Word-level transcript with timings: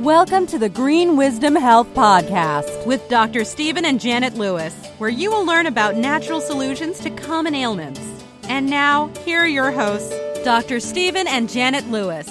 Welcome 0.00 0.46
to 0.48 0.58
the 0.58 0.68
Green 0.68 1.16
Wisdom 1.16 1.56
Health 1.56 1.88
Podcast 1.94 2.84
with 2.84 3.08
Dr. 3.08 3.44
Stephen 3.44 3.86
and 3.86 3.98
Janet 3.98 4.34
Lewis, 4.34 4.74
where 4.98 5.08
you 5.08 5.30
will 5.30 5.46
learn 5.46 5.64
about 5.64 5.96
natural 5.96 6.42
solutions 6.42 6.98
to 7.00 7.08
common 7.08 7.54
ailments. 7.54 8.02
And 8.42 8.68
now, 8.68 9.06
here 9.24 9.40
are 9.40 9.46
your 9.46 9.70
hosts, 9.70 10.14
Dr. 10.44 10.80
Stephen 10.80 11.26
and 11.26 11.48
Janet 11.48 11.88
Lewis. 11.88 12.28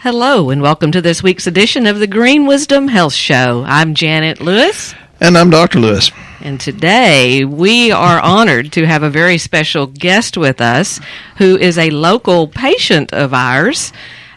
Hello, 0.00 0.50
and 0.50 0.60
welcome 0.60 0.92
to 0.92 1.00
this 1.00 1.22
week's 1.22 1.46
edition 1.46 1.86
of 1.86 1.98
the 1.98 2.06
Green 2.06 2.44
Wisdom 2.44 2.88
Health 2.88 3.14
Show. 3.14 3.64
I'm 3.66 3.94
Janet 3.94 4.42
Lewis. 4.42 4.94
And 5.22 5.36
I'm 5.36 5.50
Dr. 5.50 5.80
Lewis. 5.80 6.10
And 6.40 6.58
today 6.58 7.44
we 7.44 7.92
are 7.92 8.18
honored 8.20 8.72
to 8.72 8.86
have 8.86 9.02
a 9.02 9.10
very 9.10 9.36
special 9.36 9.86
guest 9.86 10.38
with 10.38 10.62
us 10.62 10.98
who 11.36 11.58
is 11.58 11.76
a 11.76 11.90
local 11.90 12.48
patient 12.48 13.12
of 13.12 13.34
ours 13.34 13.92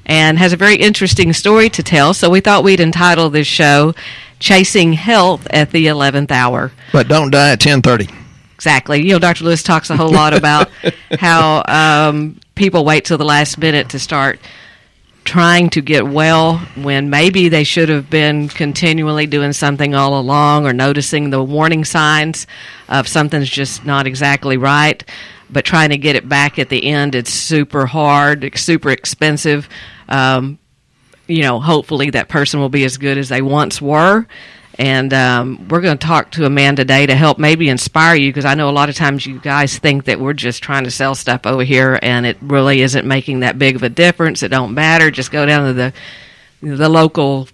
and 0.05 0.37
has 0.37 0.51
a 0.51 0.57
very 0.57 0.75
interesting 0.75 1.31
story 1.31 1.69
to 1.69 1.83
tell. 1.83 2.13
So 2.13 2.29
we 2.29 2.41
thought 2.41 2.65
we'd 2.65 2.81
entitle 2.81 3.29
this 3.29 3.47
show 3.47 3.95
Chasing 4.39 4.91
Health 4.91 5.47
at 5.51 5.71
the 5.71 5.87
11th 5.87 6.31
Hour. 6.31 6.73
But 6.91 7.07
don't 7.07 7.31
die 7.31 7.51
at 7.51 7.65
1030. 7.65 8.09
Exactly. 8.53 9.01
You 9.01 9.13
know, 9.13 9.19
Dr. 9.19 9.45
Lewis 9.45 9.63
talks 9.63 9.89
a 9.89 9.95
whole 9.95 10.11
lot 10.11 10.33
about 10.33 10.69
how 11.17 11.63
um, 11.65 12.41
people 12.55 12.83
wait 12.83 13.05
till 13.05 13.17
the 13.17 13.23
last 13.23 13.57
minute 13.57 13.87
to 13.91 13.99
start 13.99 14.37
trying 15.23 15.69
to 15.71 15.81
get 15.81 16.07
well 16.07 16.57
when 16.75 17.09
maybe 17.09 17.49
they 17.49 17.63
should 17.63 17.89
have 17.89 18.09
been 18.09 18.49
continually 18.49 19.25
doing 19.25 19.53
something 19.53 19.95
all 19.95 20.19
along 20.19 20.65
or 20.65 20.73
noticing 20.73 21.29
the 21.29 21.41
warning 21.41 21.85
signs 21.85 22.45
of 22.89 23.07
something's 23.07 23.49
just 23.49 23.85
not 23.85 24.05
exactly 24.05 24.57
right. 24.57 25.03
But 25.49 25.65
trying 25.65 25.89
to 25.89 25.97
get 25.97 26.15
it 26.15 26.27
back 26.27 26.57
at 26.59 26.69
the 26.69 26.85
end 26.85 27.15
it's 27.15 27.31
super 27.31 27.85
hard 27.85 28.43
it's 28.43 28.61
super 28.61 28.89
expensive. 28.89 29.69
Um, 30.09 30.59
you 31.27 31.41
know 31.41 31.59
hopefully 31.59 32.09
that 32.09 32.27
person 32.29 32.59
will 32.59 32.69
be 32.69 32.83
as 32.83 32.97
good 32.97 33.17
as 33.17 33.29
they 33.29 33.41
once 33.41 33.81
were 33.81 34.27
and 34.75 35.13
um, 35.13 35.67
we're 35.67 35.81
going 35.81 35.97
to 35.97 36.05
talk 36.05 36.31
to 36.31 36.45
a 36.45 36.49
man 36.49 36.75
today 36.75 37.05
to 37.05 37.15
help 37.15 37.37
maybe 37.37 37.69
inspire 37.69 38.15
you 38.15 38.29
because 38.29 38.45
I 38.45 38.55
know 38.55 38.69
a 38.69 38.71
lot 38.71 38.89
of 38.89 38.95
times 38.95 39.25
you 39.25 39.39
guys 39.39 39.77
think 39.77 40.05
that 40.05 40.19
we're 40.19 40.33
just 40.33 40.63
trying 40.63 40.85
to 40.85 40.91
sell 40.91 41.13
stuff 41.13 41.45
over 41.45 41.63
here 41.63 41.99
and 42.01 42.25
it 42.25 42.37
really 42.41 42.81
isn't 42.81 43.05
making 43.07 43.41
that 43.41 43.59
big 43.59 43.75
of 43.75 43.83
a 43.83 43.89
difference. 43.89 44.41
It 44.41 44.49
don't 44.49 44.73
matter. 44.73 45.11
Just 45.11 45.31
go 45.31 45.45
down 45.45 45.67
to 45.67 45.73
the 45.73 45.93
the 46.61 46.87
local 46.89 47.49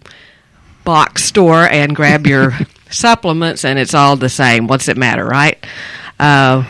box 0.84 1.24
store 1.24 1.68
and 1.68 1.96
grab 1.96 2.28
your 2.28 2.54
supplements 2.90 3.66
and 3.66 3.78
it's 3.78 3.94
all 3.94 4.16
the 4.16 4.30
same. 4.30 4.68
What's 4.68 4.88
it 4.88 4.98
matter, 4.98 5.26
right? 5.26 5.64
Uh, 6.20 6.64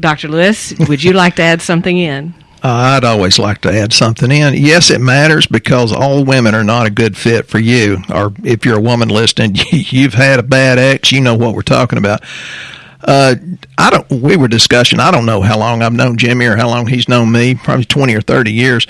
Dr. 0.00 0.28
Lewis, 0.28 0.72
would 0.88 1.02
you 1.02 1.12
like 1.12 1.36
to 1.36 1.42
add 1.42 1.62
something 1.62 1.96
in? 1.96 2.34
Uh, 2.64 2.96
I'd 2.96 3.04
always 3.04 3.38
like 3.38 3.60
to 3.60 3.70
add 3.70 3.92
something 3.92 4.32
in. 4.32 4.54
Yes, 4.54 4.90
it 4.90 4.98
matters 4.98 5.46
because 5.46 5.92
all 5.92 6.24
women 6.24 6.54
are 6.54 6.64
not 6.64 6.86
a 6.86 6.90
good 6.90 7.14
fit 7.14 7.46
for 7.46 7.58
you. 7.58 7.98
Or 8.08 8.32
if 8.42 8.64
you're 8.64 8.78
a 8.78 8.82
woman 8.82 9.10
listening, 9.10 9.56
you've 9.70 10.14
had 10.14 10.38
a 10.38 10.42
bad 10.42 10.78
ex, 10.78 11.12
you 11.12 11.20
know 11.20 11.34
what 11.34 11.54
we're 11.54 11.60
talking 11.60 11.98
about. 11.98 12.22
Uh, 13.02 13.34
I 13.76 13.90
don't. 13.90 14.10
We 14.10 14.38
were 14.38 14.48
discussing. 14.48 14.98
I 14.98 15.10
don't 15.10 15.26
know 15.26 15.42
how 15.42 15.58
long 15.58 15.82
I've 15.82 15.92
known 15.92 16.16
Jimmy 16.16 16.46
or 16.46 16.56
how 16.56 16.68
long 16.68 16.86
he's 16.86 17.06
known 17.06 17.30
me. 17.30 17.54
Probably 17.54 17.84
twenty 17.84 18.14
or 18.14 18.22
thirty 18.22 18.52
years. 18.52 18.86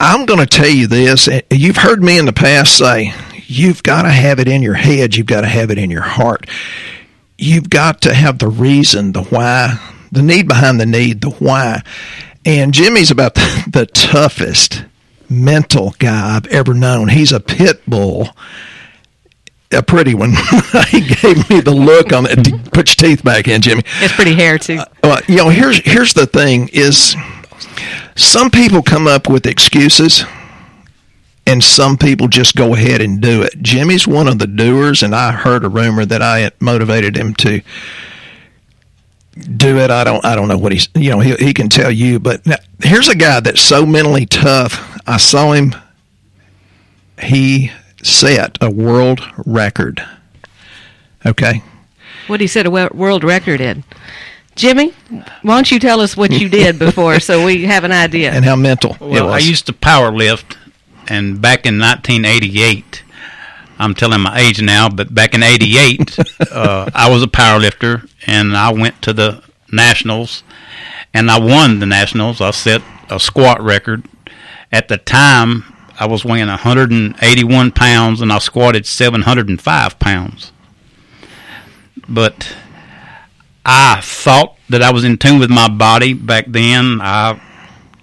I'm 0.00 0.24
going 0.24 0.40
to 0.40 0.46
tell 0.46 0.68
you 0.68 0.86
this. 0.86 1.28
You've 1.50 1.76
heard 1.76 2.02
me 2.02 2.18
in 2.18 2.24
the 2.24 2.32
past 2.32 2.78
say, 2.78 3.12
you've 3.46 3.82
got 3.82 4.02
to 4.02 4.10
have 4.10 4.38
it 4.38 4.48
in 4.48 4.62
your 4.62 4.74
head. 4.74 5.14
You've 5.14 5.26
got 5.26 5.42
to 5.42 5.46
have 5.46 5.70
it 5.70 5.76
in 5.78 5.90
your 5.90 6.02
heart. 6.02 6.48
You've 7.36 7.68
got 7.68 8.00
to 8.02 8.14
have 8.14 8.38
the 8.38 8.48
reason, 8.48 9.12
the 9.12 9.22
why, 9.24 9.78
the 10.10 10.22
need 10.22 10.48
behind 10.48 10.80
the 10.80 10.86
need, 10.86 11.20
the 11.20 11.30
why. 11.30 11.82
And 12.46 12.74
Jimmy's 12.74 13.10
about 13.10 13.34
the, 13.34 13.64
the 13.72 13.86
toughest 13.86 14.84
mental 15.28 15.94
guy 15.98 16.36
I've 16.36 16.46
ever 16.46 16.74
known. 16.74 17.08
He's 17.08 17.32
a 17.32 17.40
pit 17.40 17.82
bull 17.86 18.28
a 19.74 19.82
pretty 19.82 20.14
one. 20.14 20.30
he 20.88 21.00
gave 21.00 21.48
me 21.50 21.60
the 21.60 21.74
look 21.74 22.12
on 22.12 22.26
it. 22.28 22.38
Put 22.72 22.88
your 22.88 23.08
teeth 23.08 23.24
back 23.24 23.48
in, 23.48 23.60
Jimmy. 23.60 23.82
It's 24.00 24.14
pretty 24.14 24.34
hair 24.34 24.58
too. 24.58 24.80
Uh, 25.02 25.20
you 25.28 25.36
know, 25.36 25.48
here's 25.48 25.78
here's 25.78 26.14
the 26.14 26.26
thing: 26.26 26.68
is 26.72 27.16
some 28.14 28.50
people 28.50 28.82
come 28.82 29.06
up 29.06 29.28
with 29.28 29.46
excuses, 29.46 30.24
and 31.46 31.62
some 31.62 31.96
people 31.96 32.28
just 32.28 32.54
go 32.56 32.74
ahead 32.74 33.00
and 33.00 33.20
do 33.20 33.42
it. 33.42 33.60
Jimmy's 33.60 34.06
one 34.06 34.28
of 34.28 34.38
the 34.38 34.46
doers, 34.46 35.02
and 35.02 35.14
I 35.14 35.32
heard 35.32 35.64
a 35.64 35.68
rumor 35.68 36.04
that 36.04 36.22
I 36.22 36.50
motivated 36.60 37.16
him 37.16 37.34
to 37.36 37.60
do 39.34 39.78
it. 39.78 39.90
I 39.90 40.04
don't. 40.04 40.24
I 40.24 40.34
don't 40.34 40.48
know 40.48 40.58
what 40.58 40.72
he's. 40.72 40.88
You 40.94 41.10
know, 41.10 41.20
he 41.20 41.34
he 41.36 41.54
can 41.54 41.68
tell 41.68 41.90
you. 41.90 42.18
But 42.18 42.46
now, 42.46 42.56
here's 42.82 43.08
a 43.08 43.16
guy 43.16 43.40
that's 43.40 43.60
so 43.60 43.84
mentally 43.84 44.26
tough. 44.26 45.00
I 45.06 45.16
saw 45.16 45.52
him. 45.52 45.74
He 47.20 47.70
set 48.02 48.58
a 48.60 48.70
world 48.70 49.20
record. 49.46 50.04
Okay. 51.24 51.62
What 52.26 52.40
he 52.40 52.46
set 52.46 52.66
a 52.66 52.70
world 52.70 53.24
record 53.24 53.60
in. 53.60 53.84
Jimmy, 54.56 54.92
why 55.42 55.56
don't 55.56 55.70
you 55.70 55.80
tell 55.80 56.00
us 56.00 56.16
what 56.16 56.30
you 56.30 56.48
did 56.48 56.78
before 56.78 57.18
so 57.20 57.44
we 57.44 57.64
have 57.64 57.84
an 57.84 57.92
idea? 57.92 58.30
And 58.30 58.44
how 58.44 58.56
mental 58.56 58.96
well, 59.00 59.30
I 59.32 59.38
used 59.38 59.66
to 59.66 59.72
power 59.72 60.12
lift, 60.12 60.56
and 61.08 61.40
back 61.40 61.66
in 61.66 61.78
1988, 61.78 63.03
I'm 63.78 63.94
telling 63.94 64.20
my 64.20 64.38
age 64.38 64.62
now, 64.62 64.88
but 64.88 65.14
back 65.14 65.34
in 65.34 65.42
'88, 65.42 66.18
uh, 66.52 66.90
I 66.94 67.10
was 67.10 67.22
a 67.22 67.28
power 67.28 67.58
lifter, 67.58 68.04
and 68.26 68.56
I 68.56 68.72
went 68.72 69.02
to 69.02 69.12
the 69.12 69.42
nationals, 69.72 70.42
and 71.12 71.30
I 71.30 71.38
won 71.38 71.80
the 71.80 71.86
nationals. 71.86 72.40
I 72.40 72.50
set 72.50 72.82
a 73.10 73.18
squat 73.18 73.60
record. 73.62 74.06
At 74.72 74.88
the 74.88 74.96
time, 74.96 75.64
I 75.98 76.06
was 76.06 76.24
weighing 76.24 76.48
181 76.48 77.72
pounds, 77.72 78.20
and 78.20 78.32
I 78.32 78.38
squatted 78.38 78.86
705 78.86 79.98
pounds. 79.98 80.52
But 82.08 82.54
I 83.64 84.00
thought 84.02 84.56
that 84.68 84.82
I 84.82 84.92
was 84.92 85.04
in 85.04 85.16
tune 85.16 85.38
with 85.38 85.50
my 85.50 85.68
body 85.68 86.12
back 86.12 86.46
then. 86.48 87.00
I 87.00 87.40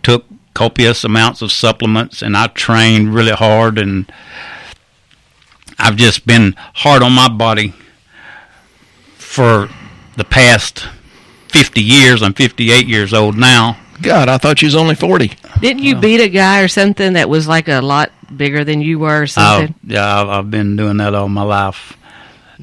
took 0.04 0.26
copious 0.54 1.04
amounts 1.04 1.42
of 1.42 1.52
supplements, 1.52 2.22
and 2.22 2.36
I 2.36 2.48
trained 2.48 3.14
really 3.14 3.32
hard 3.32 3.78
and 3.78 4.12
I've 5.82 5.96
just 5.96 6.26
been 6.26 6.56
hard 6.76 7.02
on 7.04 7.12
my 7.12 7.28
body 7.28 7.74
for 9.16 9.70
the 10.16 10.24
past 10.24 10.88
50 11.50 11.82
years. 11.82 12.22
I'm 12.22 12.34
58 12.34 12.88
years 12.88 13.14
old 13.14 13.38
now. 13.38 13.78
God, 14.02 14.30
I 14.30 14.38
thought 14.38 14.62
you 14.62 14.68
was 14.68 14.76
only 14.76 14.96
40. 14.96 15.32
Didn't 15.60 15.84
you 15.84 15.96
beat 15.96 16.22
a 16.22 16.30
guy 16.30 16.62
or 16.62 16.68
something 16.68 17.14
that 17.14 17.30
was 17.30 17.48
like 17.48 17.68
a 17.68 17.82
lot 17.82 18.12
bigger 18.36 18.64
than 18.64 18.82
you 18.82 19.00
were 19.00 19.24
or 19.24 19.28
something? 19.28 19.76
Uh, 19.76 19.94
yeah, 19.94 20.22
I've, 20.22 20.30
I've, 20.30 20.52
been 20.52 20.76
doing 20.76 20.98
that 20.98 21.14
all 21.14 21.30
my 21.30 21.44
life. 21.44 21.98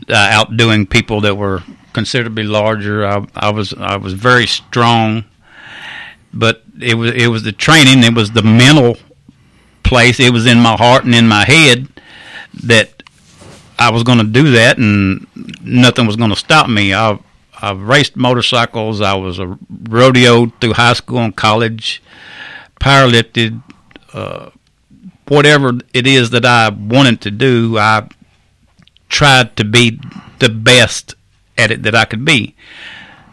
Uh, 0.08 0.14
outdoing 0.14 0.86
people 0.86 1.20
that 1.22 1.36
were 1.36 1.62
considerably 1.92 2.44
larger. 2.44 3.06
I, 3.06 3.26
I 3.34 3.50
was 3.50 3.72
I 3.74 3.96
was 3.96 4.12
very 4.12 4.46
strong, 4.46 5.24
but 6.32 6.62
it 6.80 6.94
was 6.94 7.12
it 7.12 7.28
was 7.28 7.42
the 7.42 7.52
training. 7.52 8.04
It 8.04 8.14
was 8.14 8.32
the 8.32 8.42
mental 8.42 8.96
place. 9.82 10.20
It 10.20 10.32
was 10.32 10.46
in 10.46 10.60
my 10.60 10.76
heart 10.76 11.04
and 11.04 11.14
in 11.14 11.26
my 11.28 11.44
head 11.44 11.88
that 12.64 12.97
I 13.78 13.90
was 13.90 14.02
going 14.02 14.18
to 14.18 14.24
do 14.24 14.52
that, 14.52 14.78
and 14.78 15.26
nothing 15.62 16.06
was 16.06 16.16
going 16.16 16.30
to 16.30 16.36
stop 16.36 16.68
me. 16.68 16.92
I 16.92 17.18
I 17.60 17.72
raced 17.72 18.16
motorcycles. 18.16 19.00
I 19.00 19.14
was 19.14 19.38
a 19.38 19.58
rodeo 19.88 20.46
through 20.60 20.74
high 20.74 20.92
school 20.92 21.18
and 21.18 21.34
college, 21.34 22.02
powerlifted, 22.80 23.62
uh, 24.12 24.50
whatever 25.26 25.72
it 25.92 26.06
is 26.06 26.30
that 26.30 26.44
I 26.44 26.68
wanted 26.68 27.20
to 27.22 27.30
do. 27.30 27.78
I 27.78 28.08
tried 29.08 29.56
to 29.56 29.64
be 29.64 30.00
the 30.38 30.48
best 30.48 31.14
at 31.56 31.70
it 31.70 31.82
that 31.82 31.94
I 31.94 32.04
could 32.04 32.24
be. 32.24 32.54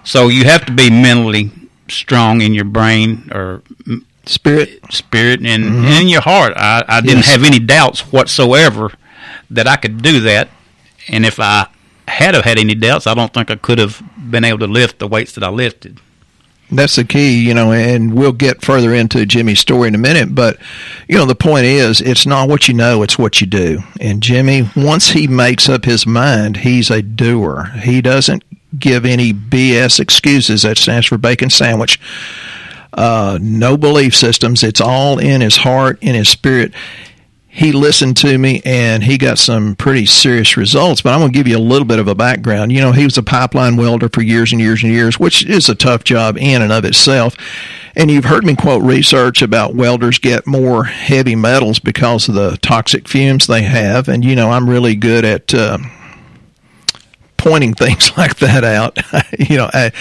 So 0.04 0.28
you 0.28 0.46
have 0.46 0.66
to 0.66 0.72
be 0.72 0.90
mentally 0.90 1.52
strong 1.88 2.42
in 2.42 2.54
your 2.54 2.66
brain 2.66 3.30
or 3.32 3.62
spirit, 4.26 4.82
spirit, 4.92 5.46
and, 5.46 5.64
mm-hmm. 5.64 5.86
in 5.86 6.08
your 6.08 6.22
heart. 6.22 6.54
I, 6.56 6.84
I 6.88 7.02
didn't 7.02 7.18
yes. 7.18 7.32
have 7.32 7.44
any 7.44 7.60
doubts 7.60 8.12
whatsoever 8.12 8.92
that 9.50 9.68
I 9.68 9.76
could 9.76 10.02
do 10.02 10.20
that. 10.22 10.50
And 11.08 11.26
if 11.26 11.40
I 11.40 11.68
had 12.08 12.36
have 12.36 12.44
had 12.44 12.58
any 12.58 12.76
doubts, 12.76 13.08
I 13.08 13.14
don't 13.14 13.34
think 13.34 13.52
I 13.52 13.56
could 13.56 13.80
have 13.80 14.02
been 14.18 14.44
able 14.44 14.60
to 14.60 14.68
lift 14.68 15.00
the 15.00 15.08
weights 15.08 15.34
that 15.34 15.44
I 15.44 15.50
lifted. 15.50 16.00
That's 16.72 16.96
the 16.96 17.04
key, 17.04 17.46
you 17.46 17.54
know, 17.54 17.72
and 17.72 18.16
we'll 18.16 18.32
get 18.32 18.64
further 18.64 18.94
into 18.94 19.26
Jimmy's 19.28 19.60
story 19.60 19.88
in 19.88 19.96
a 19.96 20.00
minute. 20.00 20.34
But, 20.34 20.58
you 21.08 21.16
know, 21.16 21.26
the 21.26 21.36
point 21.36 21.66
is, 21.66 22.02
it's 22.02 22.26
not 22.26 22.50
what 22.50 22.68
you 22.68 22.74
know, 22.74 23.04
it's 23.04 23.20
what 23.20 23.40
you 23.40 23.46
do. 23.46 23.84
And 24.02 24.22
Jimmy, 24.22 24.68
once 24.76 25.12
he 25.12 25.28
makes 25.28 25.70
up 25.70 25.86
his 25.86 26.08
mind, 26.08 26.58
he's 26.58 26.90
a 26.90 27.04
doer. 27.04 27.66
He 27.84 28.02
doesn't 28.02 28.44
give 28.80 29.06
any 29.06 29.32
BS 29.32 30.00
excuses. 30.00 30.64
That 30.64 30.80
stands 30.80 31.06
for 31.06 31.20
bacon 31.20 31.52
sandwich. 31.52 32.00
Uh, 32.94 33.38
no 33.40 33.78
belief 33.78 34.16
systems. 34.16 34.64
It's 34.64 34.82
all 34.82 35.20
in 35.20 35.42
his 35.42 35.58
heart, 35.58 36.00
in 36.02 36.16
his 36.16 36.30
spirit 36.30 36.74
he 37.56 37.72
listened 37.72 38.18
to 38.18 38.38
me 38.38 38.62
and 38.66 39.02
he 39.02 39.18
got 39.18 39.38
some 39.38 39.78
pretty 39.78 40.06
serious 40.06 40.58
results. 40.58 41.02
But 41.02 41.14
I'm 41.14 41.22
going 41.22 41.32
to 41.32 41.38
give 41.38 41.48
you 41.48 41.58
a 41.58 41.60
little 41.60 41.88
bit 41.88 42.00
of 42.00 42.08
a 42.10 42.14
background. 42.14 42.74
You 42.74 42.82
know, 42.82 42.92
he 42.92 43.06
was 43.06 43.18
a 43.18 43.24
pipeline 43.24 43.78
welder 43.78 44.10
for 44.10 44.22
years 44.22 44.52
and 44.52 44.60
years 44.60 44.84
and 44.84 44.92
years, 44.92 45.18
which 45.18 45.46
is 45.46 45.70
a 45.70 45.76
tough 45.76 46.04
job 46.04 46.38
in 46.38 46.62
and 46.62 46.74
of 46.74 46.84
itself. 46.84 47.38
And 47.96 48.12
you've 48.12 48.26
heard 48.26 48.44
me 48.44 48.58
quote 48.58 48.84
research 48.84 49.42
about 49.42 49.74
welders 49.74 50.20
get 50.20 50.46
more 50.46 50.84
heavy 50.84 51.34
metals 51.34 51.80
because 51.80 52.28
of 52.28 52.36
the 52.36 52.58
toxic 52.58 53.08
fumes 53.08 53.48
they 53.48 53.62
have. 53.62 54.10
And, 54.10 54.26
you 54.26 54.36
know, 54.36 54.52
I'm 54.52 54.70
really 54.70 54.96
good 54.96 55.24
at. 55.24 55.54
Uh, 55.54 55.78
pointing 57.38 57.74
things 57.76 58.18
like 58.18 58.38
that 58.38 58.64
out. 58.66 58.98
you 59.40 59.56
know, 59.56 59.70
I, 59.72 59.92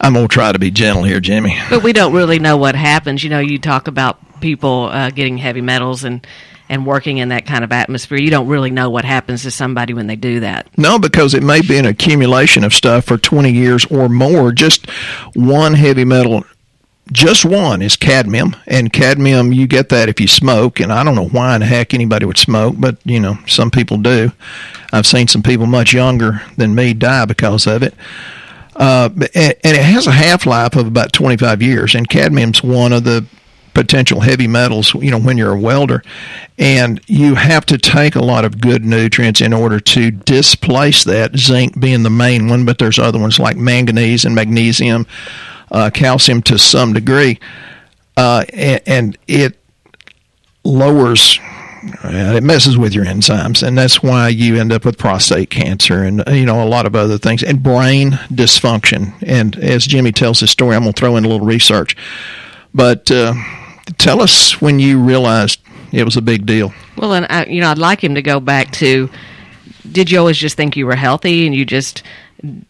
I'm 0.00 0.14
gonna 0.14 0.28
try 0.28 0.50
to 0.52 0.58
be 0.58 0.70
gentle 0.72 1.04
here, 1.04 1.20
Jimmy. 1.20 1.56
But 1.70 1.82
we 1.82 1.92
don't 1.92 2.12
really 2.12 2.40
know 2.40 2.56
what 2.56 2.74
happens. 2.74 3.22
You 3.22 3.30
know, 3.30 3.38
you 3.38 3.58
talk 3.58 3.86
about 3.86 4.40
people 4.40 4.88
uh, 4.90 5.10
getting 5.10 5.38
heavy 5.38 5.60
metals 5.60 6.02
and 6.02 6.26
and 6.70 6.86
working 6.86 7.18
in 7.18 7.28
that 7.30 7.44
kind 7.44 7.64
of 7.64 7.72
atmosphere. 7.72 8.16
You 8.16 8.30
don't 8.30 8.46
really 8.46 8.70
know 8.70 8.88
what 8.88 9.04
happens 9.04 9.42
to 9.42 9.50
somebody 9.50 9.92
when 9.92 10.06
they 10.06 10.16
do 10.16 10.40
that. 10.40 10.68
No, 10.78 10.98
because 10.98 11.34
it 11.34 11.42
may 11.42 11.60
be 11.60 11.76
an 11.76 11.84
accumulation 11.84 12.62
of 12.62 12.72
stuff 12.72 13.04
for 13.04 13.18
20 13.18 13.50
years 13.50 13.84
or 13.86 14.08
more. 14.08 14.52
Just 14.52 14.88
one 15.34 15.74
heavy 15.74 16.04
metal 16.04 16.44
just 17.12 17.44
one 17.44 17.82
is 17.82 17.96
cadmium, 17.96 18.54
and 18.68 18.92
cadmium 18.92 19.52
you 19.52 19.66
get 19.66 19.88
that 19.88 20.08
if 20.08 20.20
you 20.20 20.28
smoke. 20.28 20.78
And 20.78 20.92
I 20.92 21.02
don't 21.02 21.16
know 21.16 21.26
why 21.26 21.56
in 21.56 21.60
the 21.60 21.66
heck 21.66 21.92
anybody 21.92 22.24
would 22.24 22.38
smoke, 22.38 22.76
but 22.78 22.98
you 23.04 23.18
know 23.18 23.36
some 23.48 23.68
people 23.68 23.98
do. 23.98 24.30
I've 24.92 25.06
seen 25.06 25.26
some 25.26 25.42
people 25.42 25.66
much 25.66 25.92
younger 25.92 26.42
than 26.56 26.74
me 26.74 26.94
die 26.94 27.24
because 27.24 27.66
of 27.66 27.82
it. 27.82 27.94
Uh, 28.76 29.10
and 29.34 29.56
it 29.64 29.82
has 29.82 30.06
a 30.06 30.12
half 30.12 30.46
life 30.46 30.76
of 30.76 30.86
about 30.86 31.12
25 31.12 31.62
years, 31.62 31.96
and 31.96 32.08
cadmium's 32.08 32.62
one 32.62 32.92
of 32.92 33.02
the 33.02 33.26
potential 33.74 34.20
heavy 34.20 34.46
metals, 34.46 34.94
you 34.94 35.10
know, 35.10 35.18
when 35.20 35.38
you're 35.38 35.54
a 35.54 35.60
welder. 35.60 36.02
And 36.58 37.00
you 37.06 37.34
have 37.34 37.64
to 37.66 37.78
take 37.78 38.16
a 38.16 38.24
lot 38.24 38.44
of 38.44 38.60
good 38.60 38.84
nutrients 38.84 39.40
in 39.40 39.52
order 39.52 39.80
to 39.80 40.10
displace 40.10 41.04
that, 41.04 41.36
zinc 41.36 41.78
being 41.80 42.02
the 42.02 42.10
main 42.10 42.48
one, 42.48 42.64
but 42.64 42.78
there's 42.78 42.98
other 42.98 43.18
ones 43.18 43.38
like 43.38 43.56
manganese 43.56 44.24
and 44.24 44.34
magnesium, 44.34 45.06
uh, 45.70 45.90
calcium 45.92 46.42
to 46.42 46.58
some 46.58 46.92
degree. 46.92 47.38
Uh, 48.16 48.44
and, 48.52 48.82
and, 48.86 49.18
it 49.28 49.56
lowers, 50.64 51.38
it 52.04 52.42
messes 52.42 52.76
with 52.76 52.94
your 52.94 53.04
enzymes, 53.04 53.66
and 53.66 53.78
that's 53.78 54.02
why 54.02 54.28
you 54.28 54.56
end 54.56 54.72
up 54.72 54.84
with 54.84 54.98
prostate 54.98 55.48
cancer 55.48 56.02
and, 56.02 56.22
you 56.28 56.44
know, 56.44 56.62
a 56.62 56.68
lot 56.68 56.84
of 56.84 56.94
other 56.94 57.16
things, 57.16 57.42
and 57.42 57.62
brain 57.62 58.10
dysfunction. 58.30 59.14
And 59.26 59.56
as 59.56 59.86
Jimmy 59.86 60.12
tells 60.12 60.40
his 60.40 60.50
story, 60.50 60.76
I'm 60.76 60.82
going 60.82 60.92
to 60.92 61.00
throw 61.00 61.16
in 61.16 61.24
a 61.24 61.28
little 61.28 61.46
research. 61.46 61.96
But, 62.74 63.10
uh, 63.10 63.34
tell 63.98 64.22
us 64.22 64.60
when 64.60 64.78
you 64.78 65.00
realized 65.00 65.60
it 65.92 66.04
was 66.04 66.16
a 66.16 66.22
big 66.22 66.46
deal. 66.46 66.72
Well, 66.96 67.14
and 67.14 67.26
I, 67.28 67.46
you 67.46 67.60
know, 67.60 67.70
I'd 67.70 67.78
like 67.78 68.02
him 68.02 68.14
to 68.14 68.22
go 68.22 68.40
back 68.40 68.70
to. 68.72 69.10
Did 69.90 70.10
you 70.10 70.18
always 70.18 70.38
just 70.38 70.56
think 70.56 70.76
you 70.76 70.86
were 70.86 70.96
healthy 70.96 71.46
and 71.46 71.54
you 71.54 71.64
just 71.64 72.02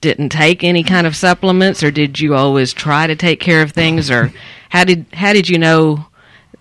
didn't 0.00 0.30
take 0.30 0.64
any 0.64 0.82
kind 0.82 1.06
of 1.06 1.14
supplements, 1.14 1.82
or 1.82 1.90
did 1.90 2.18
you 2.18 2.34
always 2.34 2.72
try 2.72 3.06
to 3.06 3.14
take 3.14 3.40
care 3.40 3.62
of 3.62 3.72
things, 3.72 4.10
or 4.10 4.32
how 4.70 4.84
did 4.84 5.06
how 5.12 5.32
did 5.32 5.48
you 5.48 5.58
know 5.58 6.06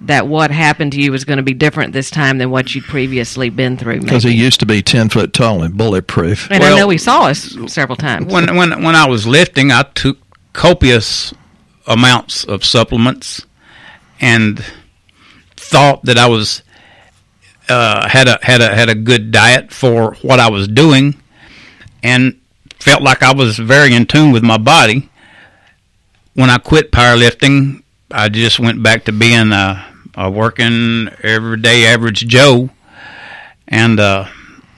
that 0.02 0.28
what 0.28 0.52
happened 0.52 0.94
to 0.94 1.02
you 1.02 1.12
was 1.12 1.26
going 1.26 1.38
to 1.38 1.44
be 1.44 1.54
different 1.54 1.92
this 1.92 2.10
time 2.10 2.38
than 2.38 2.50
what 2.50 2.74
you'd 2.74 2.86
previously 2.86 3.50
been 3.50 3.78
through? 3.78 4.02
Because 4.02 4.24
he 4.24 4.32
used 4.32 4.60
to 4.60 4.66
be 4.66 4.82
ten 4.82 5.10
foot 5.10 5.34
tall 5.34 5.64
and 5.64 5.78
bulletproof. 5.78 6.50
And 6.52 6.62
well, 6.62 6.76
I 6.76 6.80
know 6.80 6.90
he 6.90 6.98
saw 6.98 7.28
us 7.28 7.56
several 7.68 7.96
times. 7.96 8.32
When 8.32 8.56
when 8.56 8.84
when 8.84 8.96
I 8.96 9.08
was 9.08 9.26
lifting, 9.26 9.72
I 9.72 9.84
took 9.96 10.18
copious 10.54 11.34
amounts 11.90 12.46
of 12.46 12.64
supplements 12.64 13.46
and 14.22 14.64
thought 15.58 16.06
that 16.06 16.18
I 16.18 16.28
was 16.28 16.64
uh, 17.68 18.08
had 18.08 18.28
a 18.28 18.40
had 18.42 18.62
a 18.62 18.74
had 18.74 18.90
a 18.90 18.96
good 18.96 19.32
diet 19.32 19.72
for 19.72 20.14
what 20.22 20.40
I 20.40 20.50
was 20.50 20.68
doing, 20.68 21.16
and 22.02 22.40
felt 22.80 23.02
like 23.02 23.22
I 23.22 23.34
was 23.34 23.58
very 23.58 23.94
in 23.94 24.06
tune 24.06 24.32
with 24.32 24.44
my 24.44 24.58
body. 24.58 25.10
When 26.34 26.50
I 26.50 26.58
quit 26.58 26.92
powerlifting, 26.92 27.84
I 28.12 28.30
just 28.30 28.60
went 28.60 28.82
back 28.82 29.06
to 29.06 29.12
being 29.12 29.52
a, 29.52 29.86
a 30.16 30.32
working 30.32 31.10
everyday 31.22 31.86
average 31.86 32.26
Joe, 32.28 32.70
and 33.68 34.00
uh, 34.00 34.26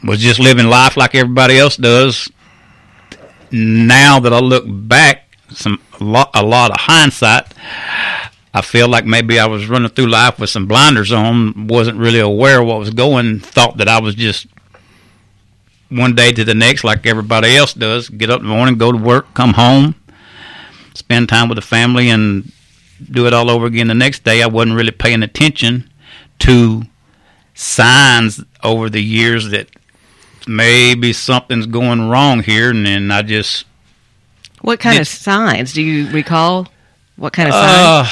was 0.04 0.20
just 0.20 0.40
living 0.40 0.68
life 0.68 0.98
like 0.98 1.16
everybody 1.16 1.58
else 1.58 1.78
does. 1.78 2.30
Now 3.52 4.20
that 4.22 4.34
I 4.34 4.40
look 4.40 4.64
back, 4.68 5.21
some 5.54 5.82
a 6.00 6.04
lot, 6.04 6.32
a 6.34 6.44
lot 6.44 6.72
of 6.72 6.78
hindsight, 6.80 7.54
I 8.54 8.62
feel 8.62 8.88
like 8.90 9.06
maybe 9.06 9.40
I 9.40 9.46
was 9.46 9.70
running 9.70 9.90
through 9.90 10.08
life 10.08 10.40
with 10.40 10.50
some 10.50 10.68
blinders 10.68 11.12
on, 11.12 11.68
wasn't 11.68 11.98
really 11.98 12.20
aware 12.20 12.62
what 12.62 12.80
was 12.80 12.90
going, 12.90 13.40
thought 13.40 13.78
that 13.78 13.88
I 13.88 14.00
was 14.02 14.16
just 14.16 14.48
one 15.90 16.16
day 16.16 16.32
to 16.32 16.44
the 16.44 16.56
next 16.56 16.84
like 16.84 17.06
everybody 17.06 17.56
else 17.56 17.74
does. 17.74 18.10
Get 18.10 18.30
up 18.30 18.42
in 18.42 18.48
the 18.48 18.54
morning, 18.54 18.78
go 18.78 18.92
to 18.92 18.98
work, 18.98 19.34
come 19.34 19.54
home, 19.54 19.96
spend 20.94 21.30
time 21.30 21.48
with 21.48 21.58
the 21.58 21.62
family, 21.62 22.10
and 22.10 22.52
do 23.10 23.26
it 23.26 23.34
all 23.34 23.50
over 23.50 23.66
again 23.66 23.88
the 23.88 23.94
next 23.94 24.24
day. 24.24 24.42
I 24.42 24.48
wasn't 24.48 24.76
really 24.76 24.92
paying 24.92 25.24
attention 25.24 25.90
to 26.40 26.84
signs 27.54 28.44
over 28.64 28.90
the 28.90 29.02
years 29.02 29.50
that 29.52 29.68
maybe 30.48 31.14
something's 31.14 31.68
going 31.68 32.10
wrong 32.10 32.44
here, 32.44 32.72
and 32.72 32.86
then 32.86 33.12
I 33.12 33.22
just. 33.22 33.66
What 34.62 34.80
kind 34.80 34.96
did, 34.96 35.02
of 35.02 35.08
signs 35.08 35.74
do 35.74 35.82
you 35.82 36.10
recall? 36.12 36.68
What 37.16 37.34
kind 37.34 37.50
of 37.50 37.54
sign? 37.54 37.66
Uh, 37.66 38.10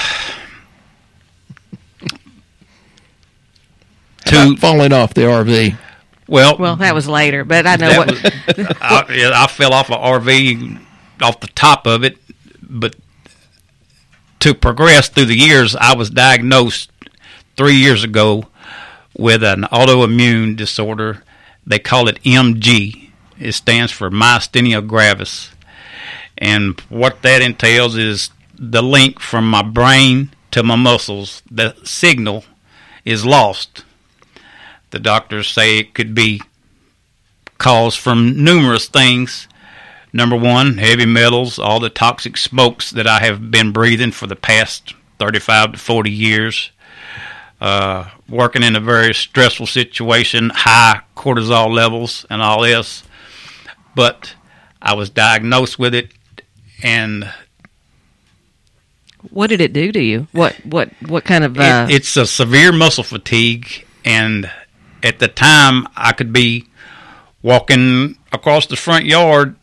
to 4.26 4.58
falling 4.58 4.94
off 4.94 5.14
the 5.14 5.22
RV. 5.22 5.78
Well, 6.28 6.58
well, 6.60 6.76
that 6.76 6.94
was 6.94 7.08
later, 7.08 7.44
but 7.44 7.66
I 7.66 7.76
know 7.76 7.98
what. 7.98 8.08
Was, 8.08 8.22
I, 8.82 9.32
I 9.34 9.48
fell 9.48 9.74
off 9.74 9.90
an 9.90 9.98
RV 9.98 10.80
off 11.22 11.40
the 11.40 11.48
top 11.48 11.88
of 11.88 12.04
it, 12.04 12.18
but 12.62 12.96
to 14.40 14.54
progress 14.54 15.10
through 15.10 15.26
the 15.26 15.38
years, 15.38 15.76
I 15.76 15.96
was 15.96 16.10
diagnosed 16.10 16.92
three 17.58 17.76
years 17.76 18.04
ago 18.04 18.46
with 19.18 19.44
an 19.44 19.64
autoimmune 19.72 20.56
disorder. 20.56 21.24
They 21.66 21.80
call 21.80 22.08
it 22.08 22.22
MG. 22.24 23.10
It 23.40 23.54
stands 23.54 23.92
for 23.92 24.10
myasthenia 24.10 24.86
gravis. 24.86 25.52
And 26.40 26.80
what 26.90 27.22
that 27.22 27.42
entails 27.42 27.98
is 27.98 28.32
the 28.58 28.82
link 28.82 29.20
from 29.20 29.50
my 29.50 29.62
brain 29.62 30.32
to 30.52 30.64
my 30.64 30.76
muscles, 30.76 31.44
the 31.52 31.76
signal 31.84 32.46
is 33.06 33.26
lost. 33.26 33.84
The 34.92 35.00
doctors 35.00 35.48
say 35.48 35.78
it 35.78 35.94
could 35.94 36.16
be 36.16 36.42
caused 37.58 38.00
from 38.00 38.44
numerous 38.44 38.88
things. 38.88 39.48
Number 40.12 40.36
one, 40.36 40.78
heavy 40.78 41.06
metals, 41.06 41.60
all 41.60 41.80
the 41.80 41.90
toxic 41.90 42.38
smokes 42.38 42.90
that 42.92 43.06
I 43.06 43.20
have 43.20 43.52
been 43.52 43.72
breathing 43.72 44.12
for 44.12 44.26
the 44.26 44.36
past 44.36 44.96
35 45.20 45.74
to 45.74 45.78
40 45.78 46.10
years. 46.10 46.72
Uh, 47.62 48.10
working 48.30 48.64
in 48.64 48.76
a 48.76 48.80
very 48.80 49.14
stressful 49.14 49.68
situation, 49.68 50.50
high 50.50 51.02
cortisol 51.16 51.72
levels, 51.74 52.26
and 52.30 52.42
all 52.42 52.62
this. 52.62 53.04
But 53.96 54.34
I 54.82 54.94
was 54.94 55.10
diagnosed 55.10 55.78
with 55.78 55.94
it, 55.94 56.14
and 56.84 57.32
what 59.32 59.48
did 59.48 59.62
it 59.62 59.74
do 59.74 59.92
to 59.92 60.02
you? 60.02 60.28
What 60.32 60.56
what 60.66 60.90
what 61.08 61.26
kind 61.26 61.44
of? 61.44 61.58
Uh... 61.58 61.88
It, 61.90 61.96
it's 61.96 62.18
a 62.18 62.26
severe 62.26 62.72
muscle 62.72 63.04
fatigue, 63.04 63.86
and 64.06 64.50
at 65.04 65.20
the 65.20 65.28
time 65.28 65.88
I 65.96 66.14
could 66.14 66.34
be 66.34 66.68
walking 67.42 68.18
across 68.32 68.66
the 68.66 68.76
front 68.76 69.06
yard, 69.06 69.56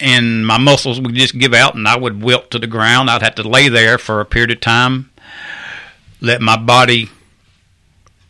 and 0.00 0.46
my 0.46 0.58
muscles 0.58 1.00
would 1.00 1.14
just 1.14 1.38
give 1.38 1.54
out, 1.54 1.74
and 1.74 1.86
I 1.86 1.96
would 1.96 2.22
wilt 2.22 2.50
to 2.52 2.58
the 2.58 2.66
ground. 2.66 3.10
I'd 3.10 3.22
have 3.22 3.36
to 3.36 3.48
lay 3.48 3.68
there 3.68 3.98
for 3.98 4.20
a 4.20 4.24
period 4.24 4.50
of 4.50 4.60
time, 4.60 5.10
let 6.20 6.40
my 6.40 6.56
body 6.56 7.10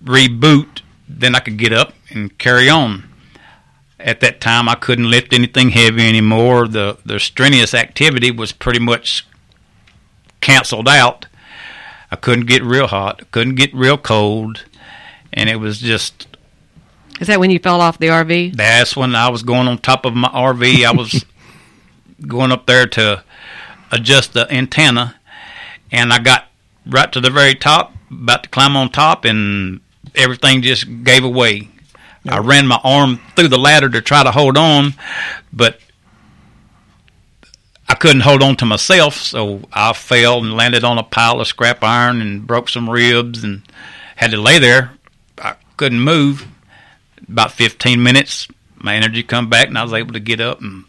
reboot. 0.05 0.81
Then 1.09 1.35
I 1.35 1.41
could 1.41 1.59
get 1.59 1.73
up 1.73 1.93
and 2.11 2.37
carry 2.39 2.71
on. 2.71 3.12
At 4.04 4.21
that 4.21 4.40
time, 4.40 4.68
I 4.68 4.75
couldn't 4.75 5.11
lift 5.11 5.32
anything 5.32 5.71
heavy 5.71 6.09
anymore. 6.09 6.66
The 6.68 6.99
the 7.04 7.21
strenuous 7.21 7.75
activity 7.75 8.30
was 8.30 8.52
pretty 8.52 8.80
much 8.80 9.26
canceled 10.40 10.88
out. 10.88 11.26
I 12.11 12.16
couldn't 12.16 12.47
get 12.47 12.62
real 12.62 12.88
hot, 12.88 13.30
couldn't 13.30 13.54
get 13.54 13.75
real 13.75 13.97
cold, 13.97 14.64
and 15.32 15.49
it 15.49 15.56
was 15.56 15.78
just. 15.78 16.26
Is 17.21 17.28
that 17.28 17.40
when 17.40 17.50
you 17.50 17.59
fell 17.59 17.80
off 17.80 17.99
the 17.99 18.09
RV? 18.09 18.56
That's 18.56 18.97
when 18.97 19.14
I 19.14 19.28
was 19.30 19.42
going 19.42 19.68
on 19.68 19.78
top 19.78 20.04
of 20.04 20.14
my 20.14 20.28
RV. 20.28 20.85
I 20.85 20.92
was 20.92 21.25
going 22.26 22.52
up 22.52 22.66
there 22.66 22.87
to 22.87 23.25
adjust 23.90 24.35
the 24.35 24.52
antenna, 24.52 25.14
and 25.90 26.12
I 26.12 26.18
got 26.18 26.47
right 26.85 27.11
to 27.12 27.21
the 27.21 27.30
very 27.30 27.54
top, 27.54 27.94
about 28.11 28.42
to 28.42 28.49
climb 28.49 28.76
on 28.76 28.90
top, 28.90 29.25
and 29.25 29.80
everything 30.14 30.62
just 30.62 31.04
gave 31.04 31.25
away. 31.25 31.68
I 32.29 32.38
ran 32.38 32.67
my 32.67 32.81
arm 32.85 33.21
through 33.35 33.49
the 33.49 33.59
ladder 33.59 33.88
to 33.88 34.00
try 34.00 34.23
to 34.23 34.31
hold 34.31 34.57
on, 34.57 34.95
but 35.52 35.81
I 37.88 37.95
couldn't 37.95 38.21
hold 38.21 38.43
on 38.43 38.57
to 38.57 38.67
myself, 38.67 39.17
so 39.17 39.61
I 39.73 39.93
fell 39.93 40.38
and 40.38 40.55
landed 40.55 40.85
on 40.85 40.99
a 40.99 41.02
pile 41.02 41.41
of 41.41 41.49
scrap 41.49 41.83
iron 41.83 42.21
and 42.21 42.47
broke 42.47 42.69
some 42.69 42.88
ribs 42.88 43.43
and 43.43 43.62
had 44.17 44.31
to 44.31 44.37
lay 44.37 44.59
there. 44.59 44.93
I 45.38 45.57
couldn't 45.76 46.00
move. 46.00 46.47
About 47.29 47.52
15 47.52 48.02
minutes, 48.02 48.49
my 48.76 48.95
energy 48.95 49.23
come 49.23 49.49
back, 49.49 49.69
and 49.69 49.79
I 49.79 49.83
was 49.83 49.93
able 49.93 50.12
to 50.12 50.21
get 50.21 50.41
up. 50.41 50.61
And 50.61 50.85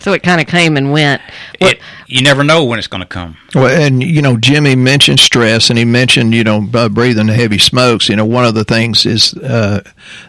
So 0.00 0.12
it 0.14 0.22
kind 0.22 0.40
of 0.40 0.46
came 0.46 0.76
and 0.76 0.90
went. 0.90 1.22
What, 1.58 1.74
it, 1.74 1.80
you 2.06 2.22
never 2.22 2.42
know 2.42 2.64
when 2.64 2.78
it's 2.78 2.88
going 2.88 3.02
to 3.02 3.06
come. 3.06 3.36
Well, 3.54 3.68
and 3.68 4.02
you 4.02 4.22
know, 4.22 4.36
Jimmy 4.36 4.74
mentioned 4.74 5.20
stress, 5.20 5.70
and 5.70 5.78
he 5.78 5.84
mentioned 5.84 6.34
you 6.34 6.42
know 6.42 6.66
uh, 6.74 6.88
breathing 6.88 7.26
the 7.26 7.34
heavy 7.34 7.58
smokes. 7.58 8.08
You 8.08 8.16
know, 8.16 8.24
one 8.24 8.44
of 8.44 8.54
the 8.54 8.64
things 8.64 9.06
is 9.06 9.34
uh, 9.34 9.82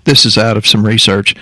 this 0.03 0.25
is 0.25 0.37
out 0.37 0.57
of 0.57 0.67
some 0.67 0.85
research. 0.85 1.35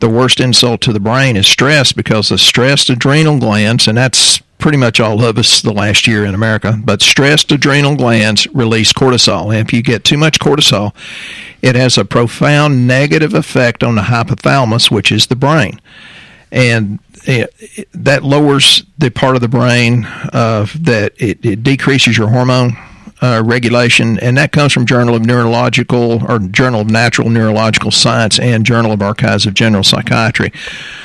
The 0.00 0.08
worst 0.08 0.40
insult 0.40 0.80
to 0.82 0.92
the 0.92 1.00
brain 1.00 1.36
is 1.36 1.46
stress 1.46 1.92
because 1.92 2.28
the 2.28 2.38
stressed 2.38 2.90
adrenal 2.90 3.38
glands, 3.38 3.88
and 3.88 3.96
that's 3.96 4.40
pretty 4.58 4.78
much 4.78 4.98
all 5.00 5.22
of 5.22 5.36
us 5.36 5.60
the 5.60 5.72
last 5.72 6.06
year 6.06 6.24
in 6.24 6.34
America, 6.34 6.80
but 6.84 7.02
stressed 7.02 7.52
adrenal 7.52 7.96
glands 7.96 8.46
release 8.54 8.92
cortisol. 8.92 9.54
And 9.54 9.66
if 9.66 9.74
you 9.74 9.82
get 9.82 10.04
too 10.04 10.16
much 10.16 10.38
cortisol, 10.38 10.94
it 11.60 11.74
has 11.76 11.98
a 11.98 12.04
profound 12.04 12.86
negative 12.86 13.34
effect 13.34 13.82
on 13.82 13.94
the 13.96 14.02
hypothalamus, 14.02 14.90
which 14.90 15.12
is 15.12 15.26
the 15.26 15.36
brain. 15.36 15.80
And 16.52 16.98
it, 17.26 17.88
that 17.92 18.22
lowers 18.22 18.84
the 18.98 19.10
part 19.10 19.34
of 19.34 19.40
the 19.40 19.48
brain 19.48 20.04
uh, 20.04 20.66
that 20.80 21.14
it, 21.18 21.44
it, 21.44 21.62
decreases 21.62 22.18
your 22.18 22.28
hormone 22.28 22.76
uh, 23.22 23.42
regulation, 23.44 24.18
and 24.20 24.36
that 24.36 24.52
comes 24.52 24.72
from 24.72 24.84
Journal 24.84 25.14
of 25.14 25.24
Neurological 25.24 26.22
or 26.30 26.38
Journal 26.40 26.82
of 26.82 26.90
Natural 26.90 27.30
Neurological 27.30 27.90
Science 27.90 28.38
and 28.38 28.66
Journal 28.66 28.92
of 28.92 29.00
Archives 29.00 29.46
of 29.46 29.54
General 29.54 29.82
Psychiatry. 29.82 30.52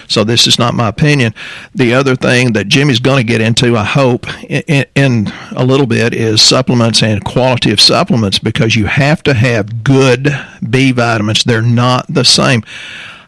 So 0.10 0.24
this 0.24 0.48
is 0.48 0.60
not 0.60 0.74
my 0.74 0.90
opinion. 0.90 1.34
The 1.74 1.94
other 1.94 2.16
thing 2.16 2.54
that 2.54 2.68
Jimmy's 2.68 3.00
going 3.00 3.26
to 3.26 3.32
get 3.32 3.42
into, 3.42 3.78
I 3.78 3.86
hope, 3.86 4.26
in, 4.44 4.86
in 4.96 5.32
a 5.56 5.64
little 5.64 5.86
bit, 5.86 6.14
is 6.14 6.42
supplements 6.42 7.02
and 7.04 7.24
quality 7.24 7.72
of 7.72 7.80
supplements 7.80 8.40
because 8.40 8.76
you 8.76 8.88
have 8.88 9.24
to 9.24 9.34
have 9.34 9.84
good 9.84 10.28
B 10.68 10.92
vitamins. 10.92 11.44
They're 11.44 11.62
not 11.62 12.06
the 12.10 12.26
same. 12.26 12.64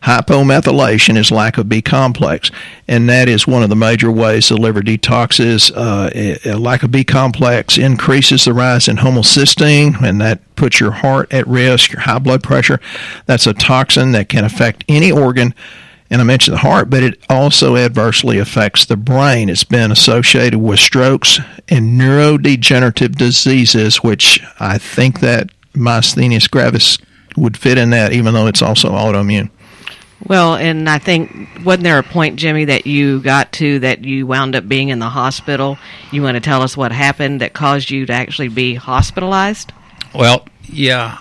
Hypomethylation 0.03 1.15
is 1.17 1.31
lack 1.31 1.57
of 1.57 1.69
B 1.69 1.81
complex, 1.81 2.49
and 2.87 3.07
that 3.09 3.29
is 3.29 3.45
one 3.45 3.61
of 3.61 3.69
the 3.69 3.75
major 3.75 4.11
ways 4.11 4.49
the 4.49 4.57
liver 4.57 4.81
detoxes. 4.81 5.71
Uh, 5.75 6.09
a 6.43 6.57
lack 6.57 6.83
of 6.83 6.91
B 6.91 7.03
complex 7.03 7.77
increases 7.77 8.45
the 8.45 8.53
rise 8.53 8.87
in 8.87 8.97
homocysteine, 8.97 10.01
and 10.01 10.19
that 10.19 10.55
puts 10.55 10.79
your 10.79 10.91
heart 10.91 11.31
at 11.31 11.47
risk, 11.47 11.91
your 11.91 12.01
high 12.01 12.19
blood 12.19 12.41
pressure. 12.41 12.79
That's 13.27 13.45
a 13.45 13.53
toxin 13.53 14.11
that 14.13 14.29
can 14.29 14.43
affect 14.43 14.83
any 14.87 15.11
organ 15.11 15.53
and 16.11 16.19
I 16.19 16.25
mentioned 16.25 16.55
the 16.55 16.61
heart, 16.61 16.89
but 16.89 17.03
it 17.03 17.17
also 17.29 17.77
adversely 17.77 18.37
affects 18.37 18.83
the 18.83 18.97
brain. 18.97 19.47
It's 19.47 19.63
been 19.63 19.93
associated 19.93 20.59
with 20.59 20.81
strokes 20.81 21.39
and 21.69 21.97
neurodegenerative 21.99 23.15
diseases, 23.15 24.03
which 24.03 24.43
I 24.59 24.77
think 24.77 25.21
that 25.21 25.51
myasthenia 25.73 26.51
gravis 26.51 26.97
would 27.37 27.55
fit 27.55 27.77
in 27.77 27.91
that, 27.91 28.11
even 28.11 28.33
though 28.33 28.47
it's 28.47 28.61
also 28.61 28.91
autoimmune. 28.91 29.49
Well, 30.27 30.55
and 30.55 30.87
I 30.87 30.99
think 30.99 31.49
wasn't 31.63 31.83
there 31.83 31.97
a 31.97 32.03
point, 32.03 32.37
Jimmy, 32.37 32.65
that 32.65 32.85
you 32.85 33.21
got 33.21 33.51
to 33.53 33.79
that 33.79 34.05
you 34.05 34.27
wound 34.27 34.55
up 34.55 34.67
being 34.67 34.89
in 34.89 34.99
the 34.99 35.09
hospital? 35.09 35.77
You 36.11 36.21
want 36.21 36.35
to 36.35 36.41
tell 36.41 36.61
us 36.61 36.77
what 36.77 36.91
happened 36.91 37.41
that 37.41 37.53
caused 37.53 37.89
you 37.89 38.05
to 38.05 38.13
actually 38.13 38.49
be 38.49 38.75
hospitalized? 38.75 39.73
Well, 40.13 40.45
yeah, 40.63 41.19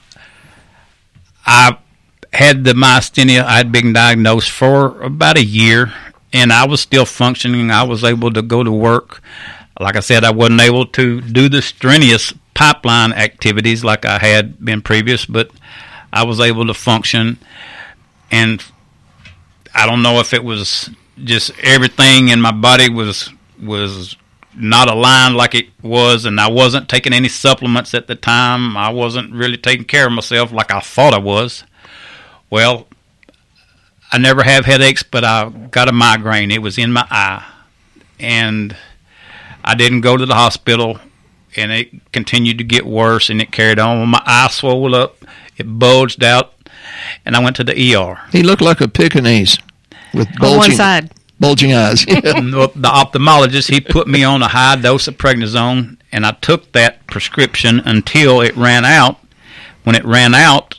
I 1.46 1.78
had 2.32 2.64
the 2.64 2.72
myasthenia. 2.72 3.42
I 3.42 3.56
had 3.56 3.72
been 3.72 3.92
diagnosed 3.92 4.50
for 4.50 5.00
about 5.02 5.38
a 5.38 5.44
year, 5.44 5.92
and 6.32 6.52
I 6.52 6.66
was 6.66 6.80
still 6.80 7.06
functioning. 7.06 7.70
I 7.70 7.84
was 7.84 8.04
able 8.04 8.32
to 8.32 8.42
go 8.42 8.62
to 8.62 8.72
work. 8.72 9.22
Like 9.78 9.96
I 9.96 10.00
said, 10.00 10.24
I 10.24 10.30
wasn't 10.30 10.60
able 10.60 10.86
to 10.86 11.20
do 11.22 11.48
the 11.48 11.62
strenuous 11.62 12.34
pipeline 12.54 13.12
activities 13.12 13.82
like 13.82 14.04
I 14.04 14.18
had 14.18 14.62
been 14.62 14.82
previous, 14.82 15.24
but 15.24 15.50
I 16.12 16.24
was 16.24 16.38
able 16.38 16.66
to 16.66 16.74
function. 16.74 17.38
And 18.30 18.62
I 19.74 19.86
don't 19.86 20.02
know 20.02 20.20
if 20.20 20.34
it 20.34 20.44
was 20.44 20.90
just 21.22 21.52
everything 21.62 22.28
in 22.28 22.40
my 22.40 22.52
body 22.52 22.88
was 22.88 23.30
was 23.60 24.16
not 24.54 24.90
aligned 24.90 25.36
like 25.36 25.54
it 25.54 25.68
was, 25.82 26.24
and 26.24 26.40
I 26.40 26.50
wasn't 26.50 26.88
taking 26.88 27.12
any 27.12 27.28
supplements 27.28 27.94
at 27.94 28.06
the 28.06 28.14
time. 28.14 28.76
I 28.76 28.90
wasn't 28.90 29.32
really 29.32 29.56
taking 29.56 29.84
care 29.84 30.06
of 30.06 30.12
myself 30.12 30.52
like 30.52 30.70
I 30.72 30.80
thought 30.80 31.14
I 31.14 31.18
was. 31.18 31.64
Well, 32.48 32.88
I 34.10 34.18
never 34.18 34.42
have 34.42 34.64
headaches, 34.64 35.02
but 35.04 35.24
I 35.24 35.50
got 35.70 35.88
a 35.88 35.92
migraine. 35.92 36.50
It 36.50 36.62
was 36.62 36.78
in 36.78 36.92
my 36.92 37.06
eye, 37.10 37.46
and 38.18 38.76
I 39.64 39.74
didn't 39.74 40.00
go 40.00 40.16
to 40.16 40.26
the 40.26 40.34
hospital, 40.34 40.98
and 41.56 41.70
it 41.70 42.12
continued 42.12 42.58
to 42.58 42.64
get 42.64 42.84
worse, 42.84 43.30
and 43.30 43.40
it 43.40 43.52
carried 43.52 43.78
on. 43.78 44.08
My 44.08 44.22
eye 44.26 44.48
swelled 44.50 44.94
up, 44.94 45.24
it 45.56 45.64
bulged 45.64 46.24
out, 46.24 46.54
and 47.24 47.36
I 47.36 47.40
went 47.40 47.56
to 47.56 47.64
the 47.64 47.94
ER. 47.94 48.20
He 48.32 48.42
looked 48.42 48.62
like 48.62 48.80
a 48.80 48.88
Pekingese 48.88 49.58
with 50.14 50.28
On 50.40 50.48
one 50.48 50.58
bulging, 50.58 50.76
side. 50.76 51.10
bulging 51.38 51.72
eyes. 51.72 52.04
the 52.06 52.70
the 52.74 52.88
ophthalmologist 52.88 53.70
he 53.70 53.80
put 53.80 54.08
me 54.08 54.24
on 54.24 54.42
a 54.42 54.48
high 54.48 54.76
dose 54.76 55.08
of 55.08 55.16
prednisone, 55.16 55.98
and 56.12 56.26
I 56.26 56.32
took 56.32 56.72
that 56.72 57.06
prescription 57.06 57.80
until 57.80 58.40
it 58.40 58.56
ran 58.56 58.84
out. 58.84 59.18
When 59.84 59.96
it 59.96 60.04
ran 60.04 60.34
out, 60.34 60.78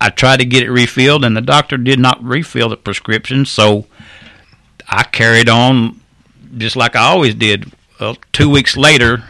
I 0.00 0.10
tried 0.10 0.38
to 0.38 0.44
get 0.44 0.64
it 0.64 0.70
refilled, 0.70 1.24
and 1.24 1.36
the 1.36 1.40
doctor 1.40 1.76
did 1.76 1.98
not 1.98 2.22
refill 2.22 2.68
the 2.68 2.76
prescription, 2.76 3.46
so 3.46 3.86
I 4.88 5.04
carried 5.04 5.48
on 5.48 6.00
just 6.56 6.76
like 6.76 6.96
I 6.96 7.04
always 7.04 7.34
did. 7.34 7.72
Well, 8.00 8.16
two 8.32 8.50
weeks 8.50 8.76
later, 8.76 9.24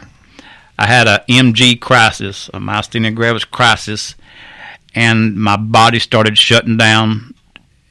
I 0.77 0.87
had 0.87 1.07
a 1.07 1.23
MG 1.29 1.79
crisis, 1.79 2.49
a 2.53 2.59
myasthenia 2.59 3.13
gravis 3.13 3.45
crisis, 3.45 4.15
and 4.95 5.35
my 5.35 5.57
body 5.57 5.99
started 5.99 6.37
shutting 6.37 6.77
down. 6.77 7.33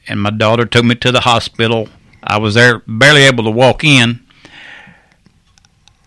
And 0.07 0.21
my 0.21 0.31
daughter 0.31 0.65
took 0.65 0.83
me 0.83 0.95
to 0.95 1.11
the 1.11 1.21
hospital. 1.21 1.87
I 2.23 2.37
was 2.37 2.55
there, 2.55 2.79
barely 2.87 3.23
able 3.23 3.43
to 3.45 3.51
walk 3.51 3.83
in. 3.83 4.19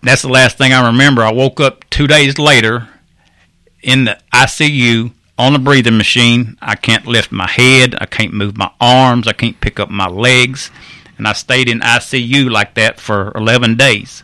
That's 0.03 0.23
the 0.23 0.29
last 0.29 0.59
thing 0.59 0.73
I 0.73 0.87
remember. 0.89 1.23
I 1.23 1.33
woke 1.33 1.61
up 1.61 1.89
two 1.91 2.07
days 2.07 2.39
later 2.39 2.89
in 3.83 4.05
the 4.05 4.19
ICU 4.33 5.13
on 5.37 5.55
a 5.55 5.59
breathing 5.59 5.97
machine. 5.97 6.57
I 6.61 6.77
can't 6.77 7.07
lift 7.07 7.33
my 7.33 7.49
head. 7.49 7.97
I 8.01 8.07
can't 8.07 8.33
move 8.33 8.57
my 8.57 8.71
arms. 8.81 9.27
I 9.27 9.33
can't 9.33 9.61
pick 9.61 9.81
up 9.81 9.91
my 9.91 10.07
legs. 10.07 10.71
And 11.17 11.27
I 11.27 11.33
stayed 11.33 11.69
in 11.69 11.81
ICU 11.81 12.51
like 12.51 12.75
that 12.75 13.01
for 13.01 13.33
11 13.35 13.77
days. 13.77 14.23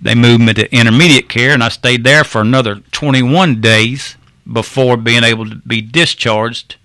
They 0.00 0.14
moved 0.14 0.42
me 0.42 0.52
to 0.52 0.74
intermediate 0.74 1.30
care, 1.30 1.52
and 1.52 1.62
I 1.62 1.70
stayed 1.70 2.04
there 2.04 2.24
for 2.24 2.42
another 2.42 2.76
21 2.92 3.62
days 3.62 4.16
before 4.50 4.96
being 4.96 5.24
able 5.24 5.48
to 5.48 5.56
be 5.56 5.80
discharged. 5.80 6.76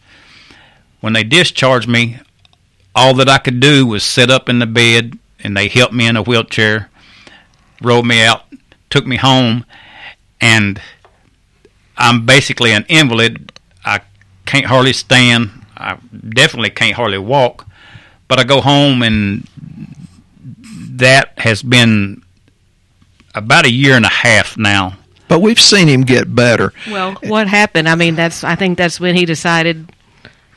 When 1.01 1.13
they 1.13 1.23
discharged 1.23 1.87
me, 1.87 2.19
all 2.95 3.13
that 3.15 3.29
I 3.29 3.37
could 3.37 3.59
do 3.59 3.85
was 3.85 4.03
sit 4.03 4.29
up 4.29 4.49
in 4.49 4.59
the 4.59 4.65
bed, 4.65 5.17
and 5.41 5.55
they 5.55 5.67
helped 5.67 5.93
me 5.93 6.07
in 6.07 6.17
a 6.17 6.23
wheelchair, 6.23 6.89
rolled 7.81 8.05
me 8.05 8.21
out, 8.21 8.43
took 8.89 9.05
me 9.05 9.15
home, 9.15 9.65
and 10.41 10.81
I'm 11.97 12.25
basically 12.25 12.71
an 12.71 12.85
invalid. 12.87 13.51
I 13.85 14.01
can't 14.45 14.65
hardly 14.65 14.93
stand. 14.93 15.51
I 15.77 15.97
definitely 16.27 16.71
can't 16.71 16.95
hardly 16.95 17.17
walk. 17.17 17.67
But 18.27 18.39
I 18.39 18.43
go 18.43 18.61
home, 18.61 19.01
and 19.01 19.47
that 20.41 21.33
has 21.37 21.61
been 21.61 22.23
about 23.35 23.65
a 23.65 23.71
year 23.71 23.95
and 23.95 24.05
a 24.05 24.09
half 24.09 24.57
now. 24.57 24.98
But 25.29 25.39
we've 25.39 25.59
seen 25.59 25.87
him 25.87 26.01
get 26.01 26.35
better. 26.35 26.73
Well, 26.87 27.15
what 27.23 27.47
happened? 27.47 27.87
I 27.87 27.95
mean, 27.95 28.15
that's 28.15 28.43
I 28.43 28.55
think 28.55 28.77
that's 28.77 28.99
when 28.99 29.15
he 29.15 29.23
decided 29.23 29.89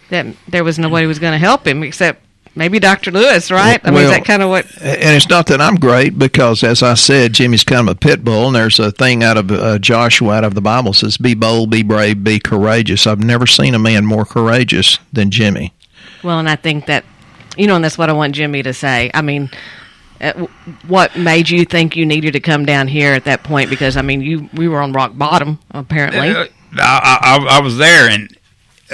that 0.08 0.26
there 0.48 0.64
was 0.64 0.78
nobody 0.78 1.06
was 1.06 1.20
going 1.20 1.32
to 1.32 1.38
help 1.38 1.66
him 1.66 1.84
except 1.84 2.22
maybe 2.54 2.78
Dr. 2.78 3.10
Lewis, 3.10 3.50
right? 3.50 3.80
I 3.84 3.90
mean, 3.90 4.04
is 4.04 4.10
that 4.10 4.24
kind 4.24 4.42
of 4.42 4.48
what? 4.48 4.66
And 4.82 5.16
it's 5.16 5.28
not 5.28 5.46
that 5.46 5.60
I'm 5.60 5.76
great 5.76 6.18
because, 6.18 6.64
as 6.64 6.82
I 6.82 6.94
said, 6.94 7.32
Jimmy's 7.32 7.64
kind 7.64 7.88
of 7.88 7.96
a 7.96 7.98
pit 7.98 8.24
bull, 8.24 8.46
and 8.48 8.56
there's 8.56 8.80
a 8.80 8.90
thing 8.90 9.22
out 9.22 9.36
of 9.36 9.50
uh, 9.50 9.78
Joshua 9.78 10.34
out 10.34 10.44
of 10.44 10.54
the 10.54 10.60
Bible 10.60 10.92
says, 10.92 11.16
"Be 11.16 11.34
bold, 11.34 11.70
be 11.70 11.82
brave, 11.82 12.24
be 12.24 12.38
courageous." 12.40 13.06
I've 13.06 13.20
never 13.22 13.46
seen 13.46 13.74
a 13.74 13.78
man 13.78 14.04
more 14.04 14.24
courageous 14.24 14.98
than 15.12 15.30
Jimmy. 15.30 15.72
Well, 16.22 16.38
and 16.38 16.48
I 16.48 16.56
think 16.56 16.86
that 16.86 17.04
you 17.56 17.66
know, 17.66 17.76
and 17.76 17.84
that's 17.84 17.98
what 17.98 18.08
I 18.08 18.14
want 18.14 18.34
Jimmy 18.34 18.62
to 18.62 18.72
say. 18.72 19.10
I 19.12 19.22
mean. 19.22 19.50
Uh, 20.22 20.46
what 20.86 21.16
made 21.16 21.50
you 21.50 21.64
think 21.64 21.96
you 21.96 22.06
needed 22.06 22.32
to 22.32 22.40
come 22.40 22.64
down 22.64 22.86
here 22.86 23.12
at 23.12 23.24
that 23.24 23.42
point? 23.42 23.68
Because 23.68 23.96
I 23.96 24.02
mean, 24.02 24.20
you 24.20 24.48
we 24.54 24.68
were 24.68 24.80
on 24.80 24.92
rock 24.92 25.18
bottom 25.18 25.58
apparently. 25.72 26.30
Uh, 26.30 26.46
I, 26.78 27.18
I, 27.20 27.58
I 27.58 27.60
was 27.60 27.76
there, 27.76 28.08
and 28.08 28.36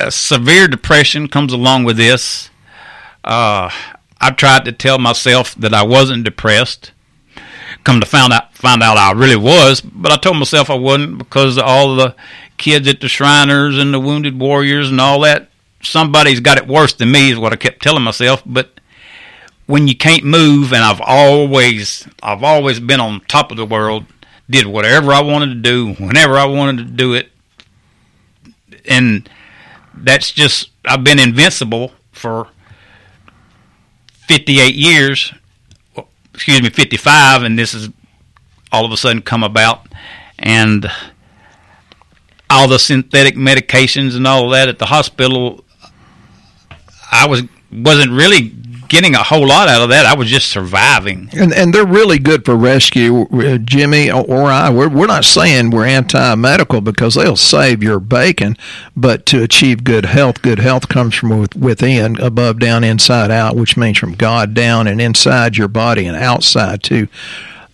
severe 0.08 0.68
depression 0.68 1.28
comes 1.28 1.52
along 1.52 1.84
with 1.84 1.96
this. 1.96 2.50
Uh, 3.22 3.70
I 4.20 4.30
tried 4.30 4.64
to 4.64 4.72
tell 4.72 4.98
myself 4.98 5.54
that 5.56 5.74
I 5.74 5.84
wasn't 5.84 6.24
depressed. 6.24 6.92
Come 7.84 8.00
to 8.00 8.06
find 8.06 8.32
out, 8.32 8.54
find 8.54 8.82
out 8.82 8.96
I 8.96 9.12
really 9.12 9.36
was, 9.36 9.80
but 9.80 10.10
I 10.10 10.16
told 10.16 10.38
myself 10.38 10.70
I 10.70 10.74
wasn't 10.74 11.18
because 11.18 11.58
all 11.58 11.94
the 11.94 12.16
kids 12.56 12.88
at 12.88 13.00
the 13.00 13.08
Shriners 13.08 13.78
and 13.78 13.94
the 13.94 14.00
Wounded 14.00 14.38
Warriors 14.38 14.90
and 14.90 15.00
all 15.00 15.20
that. 15.20 15.50
Somebody's 15.80 16.40
got 16.40 16.58
it 16.58 16.66
worse 16.66 16.94
than 16.94 17.12
me, 17.12 17.30
is 17.30 17.38
what 17.38 17.52
I 17.52 17.56
kept 17.56 17.82
telling 17.82 18.02
myself. 18.02 18.42
But 18.44 18.77
when 19.68 19.86
you 19.86 19.94
can't 19.94 20.24
move, 20.24 20.72
and 20.72 20.82
I've 20.82 21.02
always, 21.02 22.08
I've 22.22 22.42
always 22.42 22.80
been 22.80 23.00
on 23.00 23.20
top 23.28 23.50
of 23.50 23.58
the 23.58 23.66
world, 23.66 24.06
did 24.48 24.66
whatever 24.66 25.12
I 25.12 25.20
wanted 25.20 25.48
to 25.48 25.54
do, 25.56 25.92
whenever 26.02 26.36
I 26.36 26.46
wanted 26.46 26.78
to 26.78 26.84
do 26.84 27.12
it. 27.12 27.30
and 28.86 29.28
that's 29.94 30.32
just 30.32 30.70
I've 30.86 31.04
been 31.04 31.18
invincible 31.18 31.92
for 32.12 32.48
58 34.26 34.74
years. 34.74 35.34
Excuse 36.32 36.62
me, 36.62 36.70
55, 36.70 37.42
and 37.42 37.58
this 37.58 37.72
has 37.72 37.90
all 38.72 38.86
of 38.86 38.92
a 38.92 38.96
sudden 38.96 39.20
come 39.20 39.42
about, 39.44 39.86
and 40.38 40.90
all 42.48 42.68
the 42.68 42.78
synthetic 42.78 43.34
medications 43.34 44.16
and 44.16 44.26
all 44.26 44.48
that 44.50 44.68
at 44.68 44.78
the 44.78 44.86
hospital. 44.86 45.62
I 47.10 47.26
was 47.26 47.42
wasn't 47.70 48.12
really 48.12 48.54
getting 48.88 49.14
a 49.14 49.22
whole 49.22 49.46
lot 49.46 49.68
out 49.68 49.82
of 49.82 49.88
that. 49.90 50.06
I 50.06 50.14
was 50.14 50.28
just 50.28 50.48
surviving. 50.50 51.28
And 51.32 51.52
and 51.52 51.72
they're 51.72 51.86
really 51.86 52.18
good 52.18 52.44
for 52.44 52.56
rescue, 52.56 53.22
uh, 53.32 53.58
Jimmy 53.58 54.10
or 54.10 54.44
I. 54.44 54.70
We're 54.70 54.88
we're 54.88 55.06
not 55.06 55.24
saying 55.24 55.70
we're 55.70 55.86
anti-medical 55.86 56.80
because 56.80 57.14
they'll 57.14 57.36
save 57.36 57.82
your 57.82 58.00
bacon, 58.00 58.56
but 58.96 59.26
to 59.26 59.42
achieve 59.42 59.84
good 59.84 60.06
health, 60.06 60.42
good 60.42 60.58
health 60.58 60.88
comes 60.88 61.14
from 61.14 61.46
within, 61.56 62.20
above, 62.20 62.58
down, 62.58 62.84
inside, 62.84 63.30
out, 63.30 63.56
which 63.56 63.76
means 63.76 63.98
from 63.98 64.14
God 64.14 64.54
down 64.54 64.86
and 64.86 65.00
inside 65.00 65.56
your 65.56 65.68
body 65.68 66.06
and 66.06 66.16
outside 66.16 66.82
too 66.82 67.08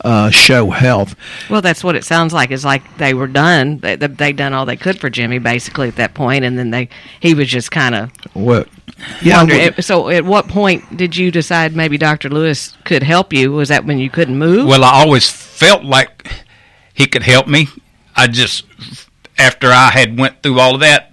uh, 0.04 0.30
show 0.30 0.70
health. 0.70 1.16
Well, 1.49 1.62
that's 1.62 1.82
what 1.82 1.96
it 1.96 2.04
sounds 2.04 2.32
like. 2.32 2.50
It's 2.50 2.64
like 2.64 2.99
they 2.99 3.14
were 3.14 3.26
done. 3.26 3.78
They 3.78 3.96
they 3.96 4.32
done 4.32 4.52
all 4.52 4.66
they 4.66 4.76
could 4.76 5.00
for 5.00 5.11
Jimmy 5.11 5.38
basically 5.38 5.88
at 5.88 5.96
that 5.96 6.14
point, 6.14 6.44
and 6.44 6.58
then 6.58 6.70
they 6.70 6.88
he 7.20 7.34
was 7.34 7.49
just 7.49 7.70
kind 7.70 7.94
of 7.94 8.11
what. 8.34 8.68
Yeah. 9.23 9.38
Wonder, 9.38 9.82
so, 9.82 10.08
at 10.08 10.25
what 10.25 10.46
point 10.46 10.96
did 10.96 11.16
you 11.16 11.32
decide 11.32 11.75
maybe 11.75 11.99
Dr. 11.99 12.28
Lewis 12.28 12.76
could 12.84 13.02
help 13.02 13.32
you? 13.32 13.50
Was 13.50 13.70
that 13.70 13.84
when 13.84 13.99
you 13.99 14.08
couldn't 14.08 14.38
move? 14.38 14.66
Well, 14.66 14.84
I 14.84 15.02
always 15.02 15.28
felt 15.28 15.82
like 15.82 16.30
he 16.92 17.06
could 17.06 17.23
help 17.25 17.49
me. 17.49 17.68
I 18.14 18.28
just 18.28 18.64
after 19.38 19.68
I 19.68 19.90
had 19.90 20.18
went 20.18 20.42
through 20.42 20.61
all 20.61 20.75
of 20.75 20.80
that, 20.80 21.12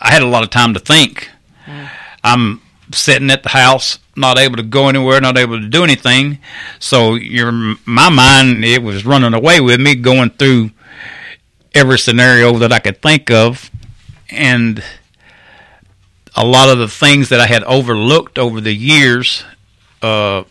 I 0.00 0.12
had 0.12 0.22
a 0.22 0.28
lot 0.28 0.44
of 0.44 0.50
time 0.50 0.74
to 0.74 0.80
think. 0.80 1.28
Mm. 1.66 1.90
I'm 2.22 2.60
sitting 2.92 3.30
at 3.30 3.42
the 3.42 3.50
house 3.50 3.98
not 4.18 4.38
able 4.38 4.56
to 4.56 4.62
go 4.62 4.88
anywhere, 4.88 5.20
not 5.20 5.38
able 5.38 5.60
to 5.60 5.68
do 5.68 5.84
anything. 5.84 6.38
So 6.78 7.14
your 7.14 7.52
my 7.84 8.08
mind 8.08 8.64
it 8.64 8.82
was 8.82 9.06
running 9.06 9.34
away 9.34 9.60
with 9.60 9.80
me, 9.80 9.94
going 9.94 10.30
through 10.30 10.70
every 11.74 11.98
scenario 11.98 12.58
that 12.58 12.72
I 12.72 12.78
could 12.78 13.00
think 13.00 13.30
of, 13.30 13.70
and 14.30 14.82
a 16.34 16.44
lot 16.44 16.68
of 16.68 16.78
the 16.78 16.88
things 16.88 17.30
that 17.30 17.40
I 17.40 17.46
had 17.46 17.64
overlooked 17.64 18.38
over 18.38 18.60
the 18.60 18.74
years 18.74 19.44
uh, 20.02 20.44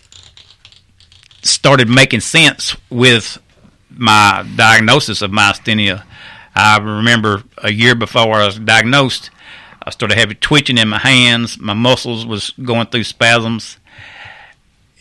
started 1.42 1.88
making 1.88 2.20
sense 2.20 2.76
with 2.90 3.42
my 3.90 4.46
diagnosis 4.56 5.22
of 5.22 5.32
myasthenia. 5.32 6.04
I 6.54 6.78
remember 6.78 7.44
a 7.58 7.72
year 7.72 7.96
before 7.96 8.34
I 8.34 8.46
was 8.46 8.60
diagnosed, 8.60 9.30
I 9.88 9.90
started 9.90 10.18
having 10.18 10.36
twitching 10.36 10.78
in 10.78 10.90
my 10.90 10.98
hands. 10.98 11.58
My 11.62 11.74
muscles 11.74 12.26
was 12.26 12.50
going 12.62 12.88
through 12.88 13.06
spasms. 13.06 13.78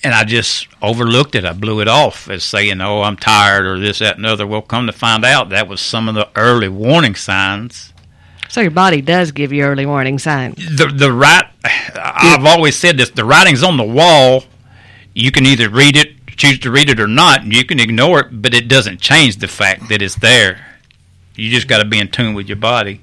And 0.05 0.15
I 0.15 0.23
just 0.23 0.69
overlooked 0.81 1.35
it. 1.35 1.45
I 1.45 1.55
blew 1.55 1.81
it 1.81 1.89
off 1.89 2.31
as 2.31 2.45
saying, 2.45 2.81
oh, 2.81 3.03
I'm 3.03 3.17
tired 3.17 3.67
or 3.67 3.81
this, 3.81 3.99
that, 3.99 4.17
and 4.17 4.25
other. 4.25 4.47
Well, 4.47 4.63
come 4.63 4.87
to 4.87 4.93
find 4.93 5.25
out, 5.25 5.49
that 5.49 5.67
was 5.67 5.81
some 5.81 6.09
of 6.09 6.15
the 6.15 6.29
early 6.37 6.69
warning 6.69 7.17
signs. 7.17 7.93
So 8.49 8.61
your 8.61 8.71
body 8.71 9.01
does 9.01 9.33
give 9.33 9.53
you 9.53 9.65
early 9.65 9.87
warning 9.87 10.21
signs. 10.21 10.55
The, 10.55 10.87
the 10.87 11.11
right, 11.11 11.47
I've 11.65 12.45
always 12.45 12.77
said 12.77 12.97
this, 12.97 13.11
the 13.11 13.25
writing's 13.25 13.65
on 13.65 13.77
the 13.79 13.83
wall. 13.83 14.45
You 15.15 15.33
can 15.33 15.47
either 15.47 15.69
read 15.69 15.97
it, 15.97 16.29
choose 16.29 16.61
to 16.61 16.71
read 16.71 16.91
it 16.91 17.01
or 17.01 17.09
not, 17.09 17.43
and 17.43 17.53
you 17.53 17.65
can 17.65 17.81
ignore 17.81 18.21
it, 18.21 18.41
but 18.41 18.55
it 18.55 18.69
doesn't 18.69 19.01
change 19.01 19.39
the 19.39 19.49
fact 19.49 19.89
that 19.89 20.01
it's 20.01 20.15
there. 20.15 20.65
You 21.35 21.51
just 21.51 21.67
got 21.67 21.79
to 21.79 21.85
be 21.85 21.99
in 21.99 22.09
tune 22.09 22.35
with 22.35 22.47
your 22.47 22.55
body. 22.55 23.01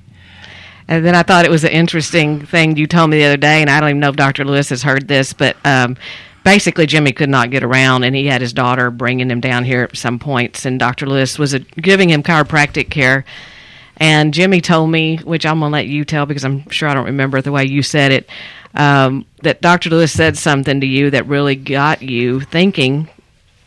And 0.88 1.06
then 1.06 1.16
I 1.16 1.24
thought 1.24 1.46
it 1.46 1.52
was 1.52 1.64
an 1.64 1.72
interesting 1.72 2.46
thing 2.46 2.76
you 2.76 2.88
told 2.88 3.10
me 3.10 3.18
the 3.18 3.26
other 3.26 3.38
day, 3.38 3.62
and 3.62 3.70
I 3.70 3.80
don't 3.80 3.90
even 3.90 4.00
know 4.00 4.10
if 4.10 4.16
Dr. 4.16 4.44
Lewis 4.44 4.70
has 4.70 4.84
heard 4.84 5.08
this, 5.08 5.34
but 5.34 5.56
um, 5.66 5.98
basically 6.44 6.86
Jimmy 6.86 7.12
could 7.12 7.30
not 7.30 7.52
get 7.52 7.64
around, 7.64 8.04
and 8.04 8.16
he 8.16 8.28
had 8.28 8.42
his 8.42 8.54
daughter 8.54 8.92
bringing 8.92 9.32
him 9.32 9.40
down 9.40 9.64
here 9.64 9.84
at 9.84 9.98
some 9.98 10.20
points, 10.20 10.66
and 10.66 10.80
Dr. 10.80 11.06
Lewis 11.06 11.40
was 11.40 11.54
a, 11.54 11.60
giving 11.60 12.10
him 12.10 12.24
chiropractic 12.24 12.90
care. 12.90 13.26
And 13.98 14.34
Jimmy 14.34 14.60
told 14.60 14.90
me, 14.90 15.18
which 15.18 15.46
I'm 15.46 15.60
going 15.60 15.72
to 15.72 15.74
let 15.74 15.88
you 15.88 16.04
tell 16.04 16.26
because 16.26 16.44
I'm 16.44 16.68
sure 16.70 16.90
I 16.90 16.94
don't 16.94 17.06
remember 17.06 17.42
the 17.42 17.52
way 17.52 17.66
you 17.66 17.84
said 17.84 18.12
it, 18.12 18.30
um, 18.74 19.26
that 19.44 19.62
Dr. 19.62 19.90
Lewis 19.90 20.12
said 20.12 20.38
something 20.38 20.82
to 20.82 20.88
you 20.88 21.12
that 21.12 21.28
really 21.28 21.56
got 21.56 22.02
you 22.02 22.42
thinking 22.42 23.08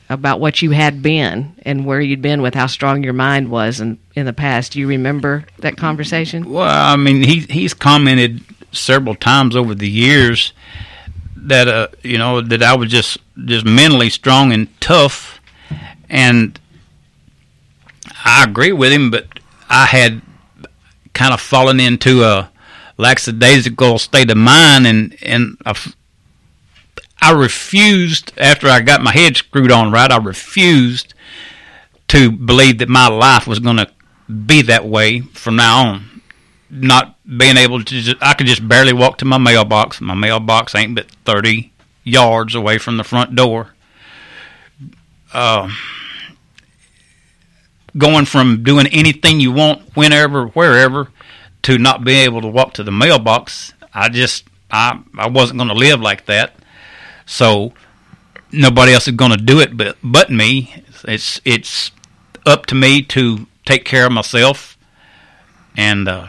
about 0.08 0.40
what 0.40 0.62
you 0.62 0.70
had 0.70 1.02
been 1.02 1.54
and 1.62 1.84
where 1.84 2.00
you'd 2.00 2.22
been 2.22 2.42
with 2.42 2.54
how 2.54 2.66
strong 2.66 3.02
your 3.02 3.12
mind 3.12 3.50
was 3.50 3.80
in, 3.80 3.98
in 4.14 4.26
the 4.26 4.32
past. 4.32 4.72
Do 4.72 4.80
you 4.80 4.86
remember 4.86 5.44
that 5.58 5.76
conversation? 5.76 6.50
Well, 6.50 6.68
I 6.68 6.96
mean, 6.96 7.22
he 7.22 7.40
he's 7.40 7.74
commented 7.74 8.42
several 8.72 9.14
times 9.14 9.56
over 9.56 9.74
the 9.74 9.88
years 9.88 10.52
that 11.36 11.68
uh, 11.68 11.88
you 12.02 12.18
know 12.18 12.40
that 12.40 12.62
I 12.62 12.76
was 12.76 12.90
just 12.90 13.18
just 13.44 13.64
mentally 13.64 14.10
strong 14.10 14.52
and 14.52 14.68
tough, 14.80 15.40
and 16.08 16.58
I 18.24 18.44
agree 18.44 18.72
with 18.72 18.92
him. 18.92 19.10
But 19.10 19.26
I 19.68 19.86
had 19.86 20.22
kind 21.14 21.32
of 21.32 21.40
fallen 21.40 21.80
into 21.80 22.22
a 22.22 22.50
lackadaisical 22.96 23.98
state 23.98 24.30
of 24.30 24.36
mind, 24.36 24.86
and 24.86 25.16
and 25.22 25.56
a, 25.66 25.76
I 27.20 27.32
refused 27.32 28.32
after 28.36 28.68
I 28.68 28.80
got 28.80 29.02
my 29.02 29.12
head 29.12 29.36
screwed 29.36 29.72
on 29.72 29.90
right. 29.90 30.10
I 30.10 30.18
refused 30.18 31.14
to 32.08 32.30
believe 32.30 32.78
that 32.78 32.88
my 32.88 33.08
life 33.08 33.46
was 33.46 33.58
going 33.58 33.78
to 33.78 33.90
be 34.28 34.62
that 34.62 34.86
way 34.86 35.20
from 35.20 35.56
now 35.56 35.86
on. 35.86 36.22
Not 36.68 37.16
being 37.24 37.56
able 37.56 37.82
to, 37.82 37.84
just, 37.84 38.16
I 38.20 38.34
could 38.34 38.46
just 38.46 38.66
barely 38.66 38.92
walk 38.92 39.18
to 39.18 39.24
my 39.24 39.38
mailbox. 39.38 40.00
My 40.00 40.14
mailbox 40.14 40.74
ain't 40.74 40.96
but 40.96 41.10
thirty 41.24 41.72
yards 42.02 42.54
away 42.54 42.78
from 42.78 42.96
the 42.96 43.04
front 43.04 43.36
door. 43.36 43.74
Uh, 45.32 45.70
going 47.96 48.24
from 48.24 48.62
doing 48.62 48.86
anything 48.88 49.40
you 49.40 49.52
want, 49.52 49.96
whenever, 49.96 50.46
wherever, 50.48 51.08
to 51.62 51.78
not 51.78 52.04
being 52.04 52.24
able 52.24 52.40
to 52.40 52.48
walk 52.48 52.74
to 52.74 52.82
the 52.82 52.92
mailbox, 52.92 53.72
I 53.94 54.08
just 54.08 54.44
I 54.70 55.00
I 55.16 55.28
wasn't 55.28 55.58
going 55.58 55.68
to 55.68 55.74
live 55.74 56.00
like 56.00 56.26
that. 56.26 56.54
So 57.26 57.72
nobody 58.52 58.92
else 58.92 59.08
is 59.08 59.14
going 59.14 59.32
to 59.32 59.36
do 59.36 59.60
it 59.60 59.76
but 59.76 59.96
but 60.02 60.30
me. 60.30 60.82
It's 61.04 61.40
it's 61.44 61.90
up 62.46 62.66
to 62.66 62.74
me 62.74 63.02
to 63.02 63.46
take 63.64 63.84
care 63.84 64.06
of 64.06 64.12
myself, 64.12 64.78
and 65.76 66.08
uh, 66.08 66.28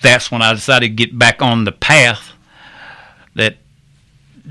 that's 0.00 0.30
when 0.30 0.42
I 0.42 0.52
decided 0.52 0.88
to 0.88 0.94
get 0.94 1.18
back 1.18 1.42
on 1.42 1.64
the 1.64 1.72
path 1.72 2.32
that 3.34 3.56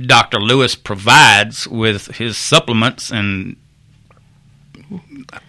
Dr. 0.06 0.40
Lewis 0.40 0.76
provides 0.76 1.68
with 1.68 2.18
his 2.18 2.38
supplements 2.38 3.12
and 3.12 3.58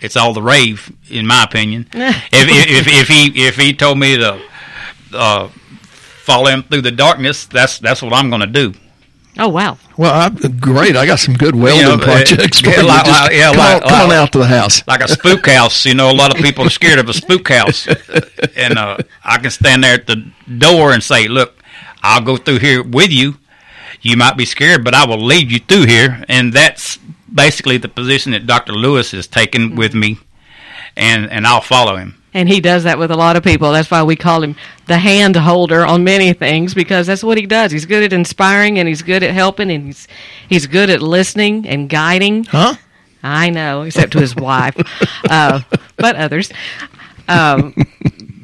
it's 0.00 0.16
all 0.16 0.32
the 0.32 0.42
rave, 0.42 0.90
in 1.10 1.26
my 1.26 1.44
opinion. 1.44 1.88
if, 1.92 2.26
if, 2.32 2.86
if, 2.88 3.08
he 3.08 3.46
if 3.46 3.56
he 3.56 3.72
told 3.72 3.98
me 3.98 4.16
to 4.16 4.40
uh, 5.12 5.48
follow 5.48 6.50
him 6.50 6.62
through 6.64 6.82
the 6.82 6.90
darkness, 6.90 7.46
that's 7.46 7.78
that's 7.78 8.02
what 8.02 8.12
I'm 8.12 8.30
going 8.30 8.40
to 8.40 8.46
do. 8.46 8.74
Oh 9.36 9.48
wow! 9.48 9.78
Well, 9.96 10.12
I, 10.12 10.48
great. 10.48 10.96
I 10.96 11.06
got 11.06 11.18
some 11.20 11.34
good 11.34 11.54
welding 11.54 11.86
you 11.86 11.96
know, 11.96 12.02
projects. 12.02 12.62
Yeah, 12.62 12.82
like, 12.82 13.06
like, 13.06 13.32
yeah, 13.32 13.50
come, 13.50 13.58
like, 13.58 13.82
on, 13.82 13.88
come 13.88 14.10
on 14.10 14.16
out 14.16 14.32
to 14.32 14.38
the 14.38 14.46
house. 14.46 14.86
Like 14.86 15.00
a 15.00 15.08
spook 15.08 15.46
house. 15.46 15.84
You 15.84 15.94
know, 15.94 16.10
a 16.10 16.14
lot 16.14 16.34
of 16.34 16.42
people 16.42 16.66
are 16.66 16.70
scared 16.70 16.98
of 16.98 17.08
a 17.08 17.12
spook 17.12 17.48
house, 17.48 17.86
and 18.56 18.78
uh, 18.78 18.98
I 19.24 19.38
can 19.38 19.50
stand 19.50 19.84
there 19.84 19.94
at 19.94 20.06
the 20.06 20.30
door 20.58 20.92
and 20.92 21.02
say, 21.02 21.28
"Look, 21.28 21.62
I'll 22.02 22.22
go 22.22 22.36
through 22.36 22.58
here 22.58 22.82
with 22.82 23.10
you. 23.10 23.36
You 24.00 24.16
might 24.16 24.36
be 24.36 24.44
scared, 24.44 24.84
but 24.84 24.94
I 24.94 25.06
will 25.06 25.22
lead 25.22 25.52
you 25.52 25.60
through 25.60 25.86
here." 25.86 26.24
And 26.28 26.52
that's 26.52 26.98
basically 27.32 27.76
the 27.76 27.88
position 27.88 28.32
that 28.32 28.46
Doctor 28.46 28.72
Lewis 28.72 29.12
has 29.12 29.28
taken 29.28 29.76
with 29.76 29.94
me, 29.94 30.18
and 30.96 31.30
and 31.30 31.46
I'll 31.46 31.60
follow 31.60 31.96
him. 31.96 32.20
And 32.38 32.48
he 32.48 32.60
does 32.60 32.84
that 32.84 33.00
with 33.00 33.10
a 33.10 33.16
lot 33.16 33.34
of 33.34 33.42
people. 33.42 33.72
That's 33.72 33.90
why 33.90 34.04
we 34.04 34.14
call 34.14 34.44
him 34.44 34.54
the 34.86 34.96
hand 34.96 35.34
holder 35.34 35.84
on 35.84 36.04
many 36.04 36.32
things 36.32 36.72
because 36.72 37.08
that's 37.08 37.24
what 37.24 37.36
he 37.36 37.46
does. 37.46 37.72
He's 37.72 37.84
good 37.84 38.04
at 38.04 38.12
inspiring 38.12 38.78
and 38.78 38.86
he's 38.86 39.02
good 39.02 39.24
at 39.24 39.34
helping 39.34 39.72
and 39.72 39.86
he's 39.86 40.06
he's 40.48 40.68
good 40.68 40.88
at 40.88 41.02
listening 41.02 41.66
and 41.66 41.90
guiding. 41.90 42.44
Huh? 42.44 42.76
I 43.24 43.50
know, 43.50 43.82
except 43.82 44.12
to 44.12 44.20
his 44.20 44.36
wife, 44.36 44.76
uh, 45.28 45.62
but 45.96 46.14
others. 46.14 46.52
Um, 47.26 47.74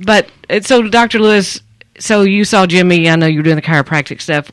but 0.04 0.28
so, 0.62 0.83
Doctor 0.88 1.20
Lewis, 1.20 1.61
so 2.00 2.22
you 2.22 2.44
saw 2.44 2.66
Jimmy. 2.66 3.09
I 3.09 3.14
know 3.14 3.26
you 3.26 3.38
were 3.38 3.44
doing 3.44 3.54
the 3.54 3.62
chiropractic 3.62 4.20
stuff. 4.20 4.50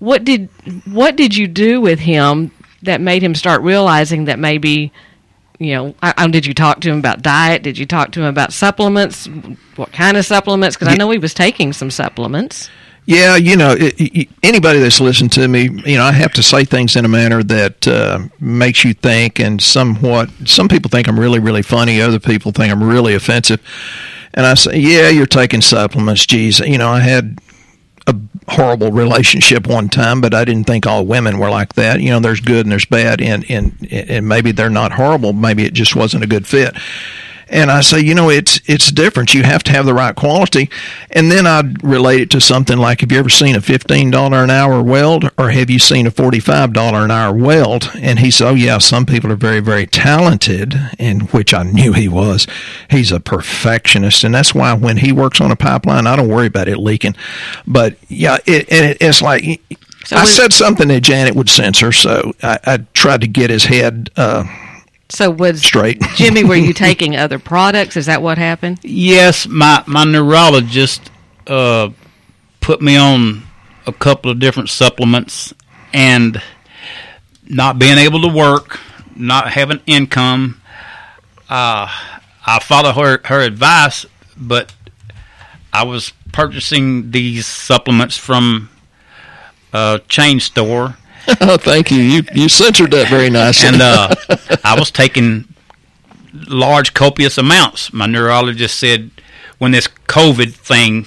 What 0.00 0.24
did 0.24 0.48
what 0.84 1.14
did 1.14 1.36
you 1.36 1.46
do 1.46 1.80
with 1.80 2.00
him 2.00 2.50
that 2.82 3.00
made 3.00 3.22
him 3.22 3.36
start 3.36 3.62
realizing 3.62 4.24
that 4.24 4.40
maybe 4.40 4.92
you 5.58 5.74
know, 5.74 5.94
I, 6.02 6.14
I, 6.16 6.28
did 6.28 6.46
you 6.46 6.54
talk 6.54 6.80
to 6.80 6.90
him 6.90 6.98
about 6.98 7.22
diet? 7.22 7.62
Did 7.62 7.78
you 7.78 7.86
talk 7.86 8.12
to 8.12 8.20
him 8.20 8.26
about 8.26 8.52
supplements? 8.52 9.28
What 9.76 9.92
kind 9.92 10.16
of 10.16 10.24
supplements? 10.24 10.76
Because 10.76 10.88
I 10.88 10.96
know 10.96 11.10
he 11.10 11.18
was 11.18 11.34
taking 11.34 11.72
some 11.72 11.90
supplements. 11.90 12.70
Yeah, 13.06 13.36
you 13.36 13.56
know, 13.56 13.72
it, 13.72 13.94
it, 13.98 14.28
anybody 14.42 14.80
that's 14.80 15.00
listened 15.00 15.32
to 15.32 15.48
me, 15.48 15.70
you 15.86 15.96
know, 15.96 16.04
I 16.04 16.12
have 16.12 16.34
to 16.34 16.42
say 16.42 16.64
things 16.64 16.94
in 16.94 17.06
a 17.06 17.08
manner 17.08 17.42
that 17.42 17.88
uh, 17.88 18.20
makes 18.38 18.84
you 18.84 18.92
think, 18.92 19.40
and 19.40 19.62
somewhat. 19.62 20.28
Some 20.44 20.68
people 20.68 20.90
think 20.90 21.08
I'm 21.08 21.18
really, 21.18 21.38
really 21.38 21.62
funny. 21.62 22.02
Other 22.02 22.20
people 22.20 22.52
think 22.52 22.70
I'm 22.70 22.82
really 22.82 23.14
offensive. 23.14 23.60
And 24.34 24.44
I 24.44 24.52
say, 24.54 24.78
yeah, 24.78 25.08
you're 25.08 25.26
taking 25.26 25.62
supplements. 25.62 26.26
Geez, 26.26 26.60
you 26.60 26.76
know, 26.76 26.90
I 26.90 27.00
had 27.00 27.38
a 28.08 28.14
horrible 28.50 28.90
relationship 28.90 29.66
one 29.66 29.88
time, 29.88 30.20
but 30.20 30.34
I 30.34 30.44
didn't 30.44 30.66
think 30.66 30.86
all 30.86 31.04
women 31.04 31.38
were 31.38 31.50
like 31.50 31.74
that. 31.74 32.00
You 32.00 32.10
know, 32.10 32.20
there's 32.20 32.40
good 32.40 32.64
and 32.64 32.72
there's 32.72 32.86
bad, 32.86 33.20
and 33.20 33.48
and 33.50 33.86
and 33.90 34.26
maybe 34.26 34.52
they're 34.52 34.70
not 34.70 34.92
horrible. 34.92 35.32
Maybe 35.32 35.64
it 35.64 35.74
just 35.74 35.94
wasn't 35.94 36.24
a 36.24 36.26
good 36.26 36.46
fit. 36.46 36.74
And 37.50 37.70
I 37.70 37.80
say, 37.80 38.00
you 38.00 38.14
know, 38.14 38.28
it's 38.30 38.60
it's 38.66 38.92
different. 38.92 39.34
You 39.34 39.42
have 39.42 39.62
to 39.64 39.72
have 39.72 39.86
the 39.86 39.94
right 39.94 40.14
quality. 40.14 40.70
And 41.10 41.32
then 41.32 41.46
I'd 41.46 41.82
relate 41.82 42.20
it 42.20 42.30
to 42.30 42.40
something 42.40 42.76
like, 42.76 43.00
have 43.00 43.10
you 43.10 43.18
ever 43.18 43.28
seen 43.28 43.56
a 43.56 43.60
fifteen 43.60 44.10
dollar 44.10 44.44
an 44.44 44.50
hour 44.50 44.82
weld, 44.82 45.30
or 45.38 45.50
have 45.50 45.70
you 45.70 45.78
seen 45.78 46.06
a 46.06 46.10
forty 46.10 46.40
five 46.40 46.72
dollar 46.72 47.04
an 47.04 47.10
hour 47.10 47.34
weld? 47.34 47.90
And 47.94 48.18
he 48.18 48.30
said, 48.30 48.48
oh 48.48 48.54
yeah, 48.54 48.78
some 48.78 49.06
people 49.06 49.32
are 49.32 49.36
very 49.36 49.60
very 49.60 49.86
talented, 49.86 50.74
and 50.98 51.30
which 51.30 51.54
I 51.54 51.62
knew 51.62 51.92
he 51.92 52.08
was. 52.08 52.46
He's 52.90 53.12
a 53.12 53.20
perfectionist, 53.20 54.24
and 54.24 54.34
that's 54.34 54.54
why 54.54 54.74
when 54.74 54.98
he 54.98 55.12
works 55.12 55.40
on 55.40 55.50
a 55.50 55.56
pipeline, 55.56 56.06
I 56.06 56.16
don't 56.16 56.28
worry 56.28 56.46
about 56.48 56.68
it 56.68 56.78
leaking. 56.78 57.16
But 57.66 57.96
yeah, 58.08 58.38
it, 58.46 58.70
it 58.70 58.98
it's 59.00 59.22
like. 59.22 59.60
So 60.04 60.16
I 60.16 60.24
said 60.24 60.52
something 60.54 60.88
that 60.88 61.02
Janet 61.02 61.34
would 61.34 61.50
censor, 61.50 61.92
so 61.92 62.32
I, 62.42 62.58
I 62.64 62.76
tried 62.94 63.20
to 63.20 63.26
get 63.26 63.50
his 63.50 63.66
head 63.66 64.08
uh, 64.16 64.44
so 65.08 65.30
was 65.30 65.62
straight. 65.62 66.00
Jimmy, 66.14 66.44
were 66.44 66.56
you 66.56 66.72
taking 66.88 67.16
other 67.16 67.38
products? 67.38 67.96
Is 67.96 68.06
that 68.06 68.22
what 68.22 68.38
happened? 68.38 68.80
Yes, 68.82 69.46
my 69.46 69.82
my 69.86 70.04
neurologist 70.04 71.10
uh, 71.46 71.90
put 72.60 72.82
me 72.82 72.96
on 72.96 73.42
a 73.86 73.92
couple 73.92 74.30
of 74.30 74.38
different 74.38 74.68
supplements, 74.68 75.54
and 75.92 76.42
not 77.46 77.78
being 77.78 77.98
able 77.98 78.20
to 78.22 78.28
work, 78.28 78.78
not 79.16 79.52
having 79.52 79.80
income, 79.86 80.60
uh, 81.48 81.88
I 82.46 82.60
followed 82.60 82.94
her 82.94 83.20
her 83.24 83.40
advice, 83.40 84.06
but 84.36 84.74
I 85.72 85.84
was 85.84 86.12
purchasing 86.32 87.10
these 87.10 87.46
supplements 87.46 88.16
from 88.16 88.68
a 89.72 90.00
chain 90.08 90.40
store 90.40 90.96
oh, 91.42 91.58
thank 91.58 91.90
you. 91.90 91.98
You 91.98 92.22
you 92.34 92.48
censored 92.48 92.90
that 92.92 93.08
very 93.08 93.28
nicely. 93.28 93.68
And 93.68 93.82
uh, 93.82 94.14
I 94.64 94.78
was 94.78 94.90
taking 94.90 95.46
large, 96.32 96.94
copious 96.94 97.36
amounts. 97.36 97.92
My 97.92 98.06
neurologist 98.06 98.78
said 98.78 99.10
when 99.58 99.72
this 99.72 99.88
COVID 100.06 100.54
thing 100.54 101.06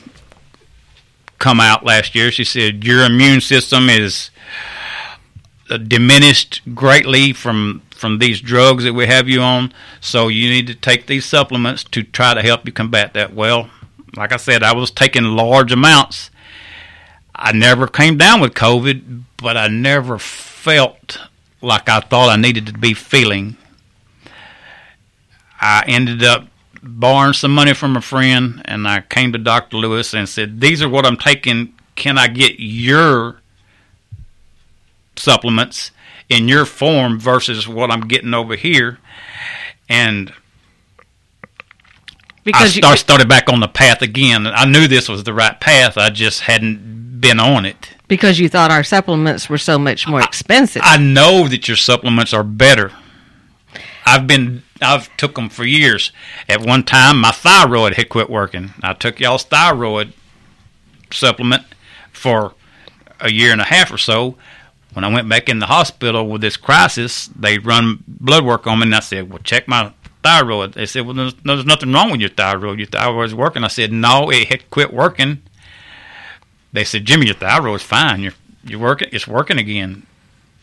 come 1.39 1.59
out 1.59 1.83
last 1.83 2.13
year, 2.13 2.31
she 2.31 2.43
said 2.43 2.83
your 2.83 3.03
immune 3.03 3.41
system 3.41 3.89
is 3.89 4.29
uh, 5.69 5.77
diminished 5.77 6.61
greatly 6.75 7.33
from 7.33 7.81
from 7.89 8.19
these 8.19 8.41
drugs 8.41 8.83
that 8.83 8.93
we 8.93 9.07
have 9.07 9.27
you 9.27 9.41
on. 9.41 9.73
So 10.01 10.27
you 10.27 10.49
need 10.49 10.67
to 10.67 10.75
take 10.75 11.07
these 11.07 11.25
supplements 11.25 11.83
to 11.85 12.03
try 12.03 12.33
to 12.33 12.41
help 12.41 12.65
you 12.65 12.71
combat 12.71 13.13
that. 13.13 13.33
Well, 13.33 13.69
like 14.15 14.31
I 14.31 14.37
said, 14.37 14.61
I 14.63 14.73
was 14.73 14.91
taking 14.91 15.23
large 15.23 15.71
amounts. 15.71 16.29
I 17.41 17.53
never 17.53 17.87
came 17.87 18.17
down 18.17 18.39
with 18.39 18.53
COVID, 18.53 19.23
but 19.37 19.57
I 19.57 19.67
never 19.67 20.19
felt 20.19 21.17
like 21.59 21.89
I 21.89 21.99
thought 21.99 22.29
I 22.29 22.35
needed 22.35 22.67
to 22.67 22.73
be 22.73 22.93
feeling. 22.93 23.57
I 25.59 25.83
ended 25.87 26.23
up 26.23 26.45
borrowing 26.83 27.33
some 27.33 27.53
money 27.53 27.73
from 27.73 27.97
a 27.97 28.01
friend, 28.01 28.61
and 28.65 28.87
I 28.87 29.01
came 29.01 29.31
to 29.31 29.39
Dr. 29.39 29.77
Lewis 29.77 30.13
and 30.13 30.29
said, 30.29 30.61
These 30.61 30.83
are 30.83 30.89
what 30.89 31.03
I'm 31.03 31.17
taking. 31.17 31.73
Can 31.95 32.19
I 32.19 32.27
get 32.27 32.59
your 32.59 33.41
supplements 35.15 35.89
in 36.29 36.47
your 36.47 36.65
form 36.65 37.19
versus 37.19 37.67
what 37.67 37.89
I'm 37.89 38.07
getting 38.07 38.35
over 38.35 38.55
here? 38.55 38.99
And 39.89 40.31
because 42.43 42.77
I 42.77 42.79
start, 42.79 42.99
started 42.99 43.29
back 43.29 43.49
on 43.49 43.61
the 43.61 43.67
path 43.67 44.03
again. 44.03 44.45
I 44.45 44.65
knew 44.65 44.87
this 44.87 45.09
was 45.09 45.23
the 45.23 45.33
right 45.33 45.59
path. 45.59 45.97
I 45.97 46.11
just 46.11 46.41
hadn't 46.41 47.00
been 47.21 47.39
on 47.39 47.65
it 47.65 47.91
because 48.07 48.39
you 48.39 48.49
thought 48.49 48.71
our 48.71 48.83
supplements 48.83 49.47
were 49.47 49.57
so 49.57 49.79
much 49.79 50.07
more 50.07 50.21
expensive. 50.21 50.81
I, 50.83 50.95
I 50.95 50.97
know 50.97 51.47
that 51.47 51.67
your 51.67 51.77
supplements 51.77 52.33
are 52.33 52.43
better. 52.43 52.91
I've 54.05 54.27
been 54.27 54.63
I've 54.81 55.15
took 55.15 55.35
them 55.35 55.49
for 55.49 55.63
years. 55.63 56.11
At 56.49 56.61
one 56.61 56.83
time, 56.83 57.21
my 57.21 57.31
thyroid 57.31 57.93
had 57.93 58.09
quit 58.09 58.29
working. 58.29 58.71
I 58.83 58.93
took 58.93 59.19
y'all's 59.19 59.43
thyroid 59.43 60.13
supplement 61.11 61.63
for 62.11 62.53
a 63.19 63.31
year 63.31 63.51
and 63.51 63.61
a 63.61 63.65
half 63.65 63.93
or 63.93 63.97
so. 63.97 64.35
When 64.93 65.05
I 65.05 65.13
went 65.13 65.29
back 65.29 65.47
in 65.47 65.59
the 65.59 65.67
hospital 65.67 66.27
with 66.27 66.41
this 66.41 66.57
crisis, 66.57 67.27
they 67.27 67.59
run 67.59 68.03
blood 68.07 68.43
work 68.43 68.67
on 68.67 68.79
me, 68.79 68.87
and 68.87 68.95
I 68.95 68.99
said, 68.99 69.29
"Well, 69.29 69.39
check 69.39 69.67
my 69.67 69.93
thyroid." 70.21 70.73
They 70.73 70.85
said, 70.85 71.05
"Well, 71.05 71.15
there's, 71.15 71.33
there's 71.45 71.65
nothing 71.65 71.93
wrong 71.93 72.11
with 72.11 72.19
your 72.19 72.29
thyroid. 72.29 72.79
Your 72.79 72.87
thyroid's 72.87 73.35
working." 73.35 73.63
I 73.63 73.69
said, 73.69 73.93
"No, 73.93 74.29
it 74.29 74.49
had 74.49 74.69
quit 74.69 74.91
working." 74.91 75.43
They 76.73 76.83
said, 76.83 77.05
Jimmy, 77.05 77.27
your 77.27 77.35
thyroid's 77.35 77.83
fine. 77.83 78.21
You're 78.21 78.33
you're 78.63 78.79
working. 78.79 79.09
It's 79.11 79.27
working 79.27 79.57
again. 79.57 80.05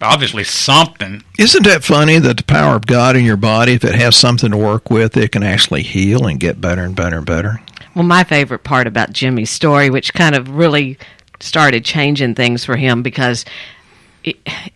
Obviously, 0.00 0.44
something. 0.44 1.24
Isn't 1.38 1.64
that 1.64 1.82
funny 1.82 2.20
that 2.20 2.36
the 2.36 2.44
power 2.44 2.76
of 2.76 2.86
God 2.86 3.16
in 3.16 3.24
your 3.24 3.36
body, 3.36 3.72
if 3.72 3.84
it 3.84 3.96
has 3.96 4.14
something 4.14 4.52
to 4.52 4.56
work 4.56 4.90
with, 4.90 5.16
it 5.16 5.32
can 5.32 5.42
actually 5.42 5.82
heal 5.82 6.26
and 6.26 6.38
get 6.38 6.60
better 6.60 6.84
and 6.84 6.94
better 6.94 7.16
and 7.16 7.26
better? 7.26 7.60
Well, 7.96 8.04
my 8.04 8.22
favorite 8.22 8.62
part 8.62 8.86
about 8.86 9.12
Jimmy's 9.12 9.50
story, 9.50 9.90
which 9.90 10.14
kind 10.14 10.36
of 10.36 10.50
really 10.50 10.98
started 11.40 11.84
changing 11.84 12.36
things 12.36 12.64
for 12.64 12.76
him, 12.76 13.02
because 13.02 13.44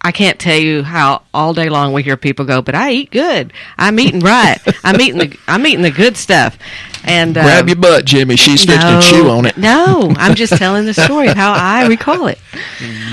I 0.01 0.13
can't 0.13 0.39
tell 0.39 0.59
you 0.59 0.83
how 0.83 1.23
all 1.33 1.55
day 1.55 1.69
long 1.69 1.93
we 1.93 2.03
hear 2.03 2.17
people 2.17 2.45
go, 2.45 2.63
but 2.63 2.75
I 2.75 2.93
eat 2.93 3.11
good. 3.11 3.53
I'm 3.79 3.99
eating 3.99 4.21
right. 4.21 4.59
I'm 4.85 5.01
eating 5.01 5.19
the 5.19 5.39
I'm 5.49 5.67
eating 5.67 5.83
the 5.83 5.91
good 5.91 6.17
stuff. 6.17 6.59
And 7.05 7.37
um, 7.37 7.45
grab 7.45 7.69
your 7.69 7.77
butt, 7.77 8.05
Jimmy. 8.05 8.37
She's 8.37 8.67
no, 8.67 8.75
fixing 8.75 9.01
to 9.01 9.17
chew 9.17 9.31
on 9.31 9.47
it. 9.47 9.57
No, 9.57 10.13
I'm 10.17 10.35
just 10.35 10.57
telling 10.57 10.87
the 10.87 10.95
story 10.95 11.29
of 11.29 11.37
how 11.37 11.53
I 11.53 11.87
recall 11.87 12.27
it. 12.27 12.39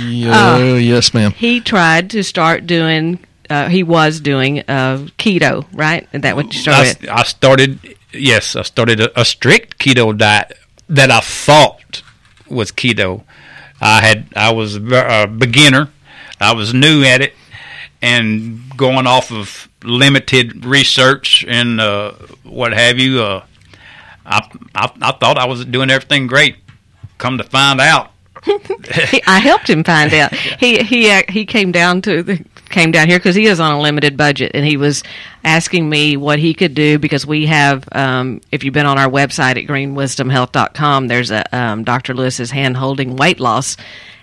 Yeah, 0.10 0.56
uh, 0.56 0.74
yes, 0.74 1.14
ma'am. 1.14 1.32
He 1.32 1.62
tried 1.62 2.10
to 2.10 2.24
start 2.24 2.66
doing. 2.66 3.20
Uh, 3.50 3.70
he 3.70 3.84
was 3.84 4.20
doing 4.20 4.60
uh, 4.62 5.08
keto, 5.18 5.66
right? 5.72 6.08
Is 6.12 6.22
that 6.22 6.36
what 6.36 6.52
you 6.54 6.60
started? 6.60 7.08
I, 7.08 7.20
I 7.20 7.24
started. 7.24 7.80
Yes, 8.12 8.56
I 8.56 8.64
started 8.64 9.00
a, 9.00 9.22
a 9.22 9.24
strict 9.24 9.78
keto 9.78 10.18
diet 10.18 10.58
that 10.90 11.12
I 11.12 11.20
thought 11.22 12.02
was 12.50 12.72
keto. 12.72 13.24
I 13.80 14.02
had 14.02 14.26
I 14.36 14.52
was 14.52 14.76
a 14.76 15.28
beginner 15.28 15.90
I 16.40 16.54
was 16.54 16.74
new 16.74 17.04
at 17.04 17.22
it 17.22 17.34
and 18.02 18.62
going 18.78 19.08
off 19.08 19.32
of 19.32 19.70
limited 19.84 20.66
research 20.66 21.46
and 21.48 21.80
uh, 21.80 22.12
what 22.44 22.74
have 22.74 23.00
you. 23.00 23.22
Uh, 23.22 23.46
I, 24.26 24.48
I, 24.76 24.92
I 25.02 25.12
thought 25.14 25.38
I 25.38 25.46
was 25.46 25.66
doing 25.66 25.90
everything 25.90 26.28
great. 26.28 26.58
Come 27.18 27.38
to 27.38 27.44
find 27.44 27.82
out, 27.82 28.12
I 29.28 29.40
helped 29.40 29.70
him 29.70 29.84
find 29.84 30.14
out. 30.14 30.34
He 30.34 30.82
he 30.84 31.12
uh, 31.12 31.24
he 31.28 31.46
came 31.46 31.72
down 31.72 32.02
to 32.04 32.24
the 32.24 32.46
came 32.70 32.92
down 32.92 33.08
here 33.08 33.20
because 33.20 33.36
he 33.36 33.46
is 33.46 33.60
on 33.60 33.74
a 33.74 33.82
limited 33.82 34.16
budget, 34.16 34.52
and 34.54 34.66
he 34.66 34.78
was 34.78 35.04
asking 35.44 35.90
me 35.90 36.16
what 36.16 36.40
he 36.40 36.54
could 36.54 36.74
do 36.74 37.00
because 37.00 37.26
we 37.26 37.48
have. 37.48 37.88
Um, 37.92 38.42
if 38.52 38.64
you've 38.64 38.74
been 38.74 38.86
on 38.86 38.98
our 38.98 39.10
website 39.10 39.62
at 39.62 39.68
greenwisdomhealth.com, 39.68 41.08
there's 41.08 41.32
a 41.32 41.44
um, 41.56 41.84
Dr. 41.84 42.14
Lewis's 42.14 42.52
hand 42.52 42.78
holding 42.78 43.18
weight 43.18 43.40
loss 43.40 43.76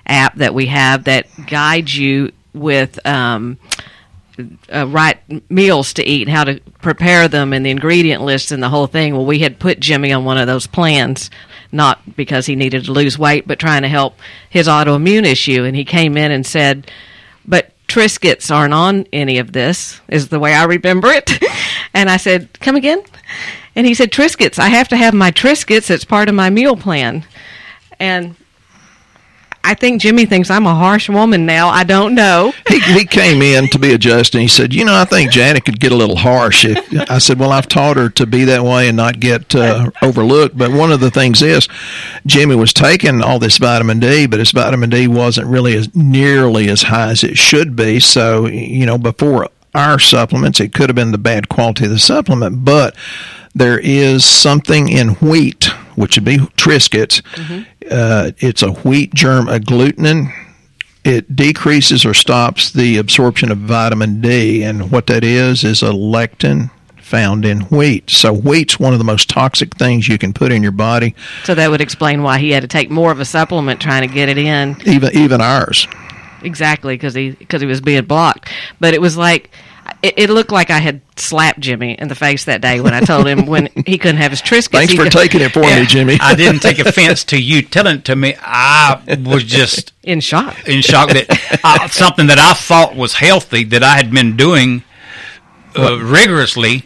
app 0.07 0.37
that 0.37 0.55
we 0.55 0.67
have 0.67 1.05
that 1.05 1.27
guides 1.47 1.97
you 1.97 2.33
with 2.53 3.05
um, 3.07 3.59
uh, 4.73 4.87
right 4.89 5.19
meals 5.51 5.95
to 5.95 6.05
eat, 6.05 6.27
and 6.27 6.37
how 6.37 6.45
to 6.45 6.61
prepare 6.81 7.29
them, 7.29 7.53
and 7.53 7.65
the 7.65 7.71
ingredient 7.71 8.23
list 8.23 8.53
and 8.53 8.63
the 8.63 8.69
whole 8.69 8.87
thing. 8.87 9.15
Well, 9.15 9.27
we 9.27 9.39
had 9.39 9.59
put 9.59 9.81
Jimmy 9.81 10.13
on 10.13 10.25
one 10.25 10.39
of 10.39 10.47
those 10.47 10.67
plans, 10.67 11.31
not 11.73 12.17
because 12.17 12.47
he 12.47 12.57
needed 12.57 12.85
to 12.85 12.93
lose 12.93 13.19
weight, 13.19 13.47
but 13.47 13.59
trying 13.59 13.83
to 13.83 13.89
help 13.89 14.19
his 14.51 14.69
autoimmune 14.69 15.25
issue. 15.25 15.65
And 15.65 15.77
he 15.77 15.85
came 15.85 16.17
in 16.17 16.31
and 16.31 16.47
said, 16.47 16.91
"But 17.47 17.73
Triscuits 17.89 18.55
aren't 18.55 18.75
on 18.75 19.07
any 19.13 19.39
of 19.39 19.53
this," 19.53 20.01
is 20.09 20.29
the 20.29 20.39
way 20.39 20.55
I 20.55 20.65
remember 20.65 21.09
it. 21.09 21.43
and 21.95 22.11
I 22.11 22.17
said, 22.17 22.49
"Come 22.61 22.77
again?" 22.77 23.03
And 23.75 23.87
he 23.87 23.95
said, 23.95 24.13
"Triscuits. 24.13 24.59
I 24.59 24.69
have 24.69 24.89
to 24.89 24.97
have 24.97 25.15
my 25.15 25.31
Triscuits. 25.31 25.91
It's 25.91 26.05
part 26.05 26.29
of 26.29 26.35
my 26.35 26.51
meal 26.51 26.77
plan." 26.77 27.25
And 27.99 28.37
I 29.67 29.75
think 29.75 30.01
Jimmy 30.01 30.27
thinks 30.27 30.49
I'm 30.49 30.65
a 30.65 30.75
harsh 30.77 31.09
woman 31.09 31.45
now. 31.45 31.69
I 31.69 31.83
don't 31.83 32.15
know. 32.15 32.53
he, 32.69 32.79
he 32.79 33.05
came 33.05 33.43
in 33.43 33.67
to 33.71 33.81
be 33.81 33.93
adjusted. 33.93 34.41
He 34.41 34.47
said, 34.47 34.73
"You 34.73 34.85
know, 34.85 34.95
I 34.95 35.05
think 35.05 35.33
Janet 35.33 35.65
could 35.65 35.81
get 35.81 35.91
a 35.91 35.97
little 35.97 36.15
harsh." 36.15 36.65
If, 36.65 36.79
I 37.11 37.19
said, 37.19 37.41
"Well, 37.41 37.51
I've 37.51 37.67
taught 37.67 37.97
her 37.97 38.09
to 38.11 38.27
be 38.27 38.45
that 38.45 38.63
way 38.63 38.87
and 38.87 38.97
not 38.97 39.19
get 39.19 39.57
uh, 39.57 39.91
overlooked." 40.03 40.57
But 40.57 40.71
one 40.71 40.93
of 40.93 41.01
the 41.01 41.11
things 41.11 41.43
is, 41.43 41.67
Jimmy 42.27 42.55
was 42.55 42.73
taking 42.73 43.23
all 43.23 43.41
this 43.41 43.59
vitamin 43.59 43.99
D, 43.99 44.29
but 44.29 44.39
his 44.39 44.53
vitamin 44.53 44.89
D 44.89 45.09
wasn't 45.09 45.49
really 45.49 45.77
as 45.77 45.93
nearly 45.97 46.69
as 46.69 46.83
high 46.83 47.11
as 47.11 47.25
it 47.25 47.37
should 47.37 47.75
be. 47.75 47.99
So, 47.99 48.47
you 48.47 48.87
know, 48.87 48.99
before 48.99 49.49
our 49.75 49.99
supplements, 49.99 50.61
it 50.61 50.75
could 50.75 50.89
have 50.89 50.97
been 50.97 51.11
the 51.11 51.19
bad 51.19 51.49
quality 51.49 51.87
of 51.87 51.91
the 51.91 51.99
supplement, 51.99 52.65
but 52.65 52.95
there 53.53 53.81
is 53.81 54.25
something 54.25 54.89
in 54.89 55.15
wheat 55.15 55.71
which 55.97 56.17
would 56.17 56.25
be 56.25 56.39
Triscuits. 56.39 57.23
Mm-hmm. 57.35 57.63
Uh, 57.91 58.31
it's 58.39 58.63
a 58.63 58.71
wheat 58.73 59.13
germ 59.15 59.47
agglutinin. 59.47 60.33
It 61.05 61.37
decreases 61.37 62.05
or 62.05 62.15
stops 62.15 62.73
the 62.73 62.97
absorption 62.99 63.51
of 63.53 63.59
vitamin 63.59 64.21
D, 64.21 64.63
and 64.65 64.91
what 64.91 65.07
that 65.07 65.23
is 65.23 65.63
is 65.63 65.83
a 65.83 65.91
lectin 65.91 66.71
found 67.01 67.45
in 67.45 67.61
wheat. 67.63 68.11
So 68.11 68.35
wheat's 68.35 68.81
one 68.81 68.93
of 68.93 68.99
the 68.99 69.05
most 69.05 69.29
toxic 69.31 69.77
things 69.77 70.09
you 70.09 70.19
can 70.19 70.33
put 70.33 70.51
in 70.51 70.63
your 70.65 70.73
body, 70.73 71.15
So 71.45 71.55
that 71.55 71.71
would 71.71 71.81
explain 71.81 72.25
why 72.25 72.39
he 72.39 72.51
had 72.51 72.63
to 72.63 72.69
take 72.69 72.91
more 72.91 73.13
of 73.13 73.21
a 73.21 73.25
supplement 73.25 73.81
trying 73.81 74.03
to 74.09 74.13
get 74.13 74.29
it 74.29 74.39
in. 74.39 74.77
even 74.85 75.17
even 75.17 75.41
ours. 75.41 75.87
Exactly, 76.43 76.95
because 76.95 77.15
he 77.15 77.31
because 77.31 77.61
he 77.61 77.67
was 77.67 77.81
being 77.81 78.05
blocked. 78.05 78.51
But 78.81 78.93
it 78.93 79.01
was 79.01 79.17
like 79.17 79.51
it, 80.07 80.15
it 80.17 80.31
looked 80.31 80.53
like 80.53 80.71
I 80.71 80.79
had 80.79 81.01
slapped 81.17 81.61
Jimmy 81.61 81.93
in 81.93 82.09
the 82.09 82.15
face 82.15 82.45
that 82.45 82.61
day 82.61 82.81
when 82.81 82.95
I 82.95 83.01
told 83.01 83.27
him 83.27 83.47
when 83.47 83.67
he 83.87 83.99
couldn't 83.99 84.19
have 84.19 84.31
his 84.31 84.41
Triscuits. 84.43 84.73
Thanks 84.73 84.95
for 84.95 85.05
could- 85.05 85.13
taking 85.13 85.41
it 85.41 85.53
for 85.53 85.61
me, 85.63 85.87
Jimmy. 85.87 86.19
I 86.21 86.35
didn't 86.35 86.61
take 86.61 86.79
offense 86.87 87.25
to 87.25 87.41
you 87.43 87.63
telling 87.63 87.97
it 87.97 88.05
to 88.07 88.17
me. 88.17 88.35
I 88.41 89.01
was 89.25 89.45
just 89.45 89.93
in 90.03 90.21
shock. 90.21 90.57
in 90.69 90.83
shock 90.83 91.11
that 91.11 91.61
uh, 91.65 91.89
something 91.89 92.27
that 92.29 92.39
I 92.39 92.55
thought 92.55 92.95
was 92.97 93.15
healthy 93.15 93.65
that 93.65 93.83
I 93.83 93.97
had 93.97 94.11
been 94.11 94.37
doing 94.37 94.85
uh, 95.77 95.99
rigorously. 95.99 96.85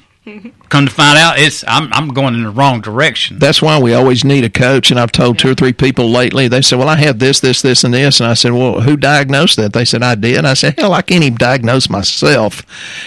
Come 0.68 0.86
to 0.86 0.92
find 0.92 1.18
out, 1.18 1.38
it's 1.38 1.64
I'm 1.66 1.90
I'm 1.94 2.08
going 2.08 2.34
in 2.34 2.42
the 2.42 2.50
wrong 2.50 2.82
direction. 2.82 3.38
That's 3.38 3.62
why 3.62 3.80
we 3.80 3.94
always 3.94 4.22
need 4.22 4.44
a 4.44 4.50
coach. 4.50 4.90
And 4.90 5.00
I've 5.00 5.12
told 5.12 5.38
two 5.38 5.50
or 5.50 5.54
three 5.54 5.72
people 5.72 6.10
lately, 6.10 6.46
they 6.46 6.60
said, 6.60 6.78
Well, 6.78 6.90
I 6.90 6.96
have 6.96 7.18
this, 7.18 7.40
this, 7.40 7.62
this, 7.62 7.84
and 7.84 7.94
this. 7.94 8.20
And 8.20 8.28
I 8.28 8.34
said, 8.34 8.52
Well, 8.52 8.82
who 8.82 8.98
diagnosed 8.98 9.56
that? 9.56 9.72
They 9.72 9.86
said, 9.86 10.02
I 10.02 10.14
did. 10.16 10.36
And 10.36 10.46
I 10.46 10.54
said, 10.54 10.78
Hell, 10.78 10.92
I 10.92 11.00
can't 11.00 11.24
even 11.24 11.38
diagnose 11.38 11.88
myself. 11.88 12.62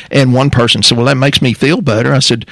And 0.10 0.34
one 0.34 0.50
person 0.50 0.82
said, 0.82 0.98
Well, 0.98 1.06
that 1.06 1.16
makes 1.18 1.42
me 1.42 1.54
feel 1.54 1.82
better. 1.82 2.14
I 2.14 2.20
said, 2.20 2.48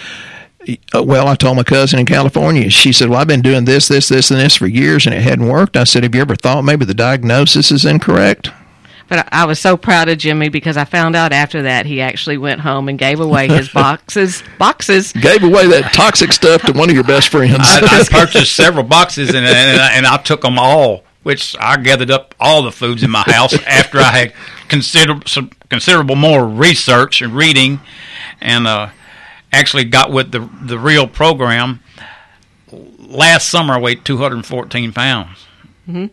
"Uh, 0.94 1.04
well, 1.04 1.28
I 1.28 1.36
told 1.36 1.58
my 1.58 1.64
cousin 1.64 2.00
in 2.00 2.06
California. 2.06 2.70
She 2.70 2.94
said, 2.94 3.10
"Well, 3.10 3.20
I've 3.20 3.28
been 3.28 3.42
doing 3.42 3.66
this, 3.66 3.88
this, 3.88 4.10
this, 4.10 4.30
and 4.30 4.40
this 4.40 4.56
for 4.56 4.68
years, 4.68 5.08
and 5.08 5.16
it 5.16 5.22
hadn't 5.22 5.48
worked." 5.48 5.76
I 5.76 5.86
said, 5.86 6.04
"Have 6.04 6.14
you 6.14 6.22
ever 6.22 6.36
thought 6.36 6.64
maybe 6.64 6.86
the 6.86 6.94
diagnosis 6.94 7.72
is 7.72 7.84
incorrect?" 7.84 8.52
But 9.12 9.28
I 9.34 9.42
I 9.42 9.46
was 9.46 9.60
so 9.60 9.76
proud 9.76 10.08
of 10.08 10.20
Jimmy 10.20 10.48
because 10.48 10.78
I 10.78 10.86
found 10.86 11.18
out 11.18 11.34
after 11.34 11.64
that 11.64 11.86
he 11.86 12.00
actually 12.00 12.38
went 12.38 12.62
home 12.62 12.88
and 12.88 12.98
gave 12.98 13.20
away 13.20 13.50
his 13.50 13.68
boxes 13.74 14.42
boxes. 14.58 15.12
Gave 15.12 15.44
away 15.44 15.68
that 15.68 15.92
toxic 15.94 16.32
stuff 16.32 16.62
to 16.62 16.72
one 16.72 16.90
of 16.90 16.96
your 16.96 17.04
best 17.04 17.28
friends. 17.28 17.58
I, 17.60 17.82
I 17.82 18.04
purchased 18.10 18.56
several 18.56 18.86
boxes 18.86 19.30
and 19.30 19.46
and 19.46 19.82
I, 19.82 19.94
and 19.96 20.06
I 20.06 20.16
took 20.16 20.42
them 20.42 20.58
all, 20.58 21.04
which 21.24 21.58
I 21.60 21.76
gathered 21.76 22.10
up 22.10 22.36
all 22.40 22.62
the 22.62 22.72
foods 22.72 23.04
in 23.04 23.12
my 23.12 23.24
house 23.24 23.54
after 23.68 23.98
I 23.98 24.12
had 24.12 24.34
consider 24.70 25.20
some 25.26 25.50
considerable 25.70 26.16
more 26.16 26.48
research 26.48 27.22
and 27.22 27.34
reading, 27.34 27.82
and 28.40 28.66
uh, 28.66 28.92
actually 29.52 29.84
got 29.84 30.14
with 30.14 30.32
the 30.32 30.50
the 30.62 30.80
real 30.80 31.06
program. 31.06 31.82
Last 32.72 33.50
summer, 33.50 33.74
I 33.74 33.80
weighed 33.80 34.06
214 34.06 34.94
pounds. 34.94 35.46
Mm-hmm. 35.86 36.06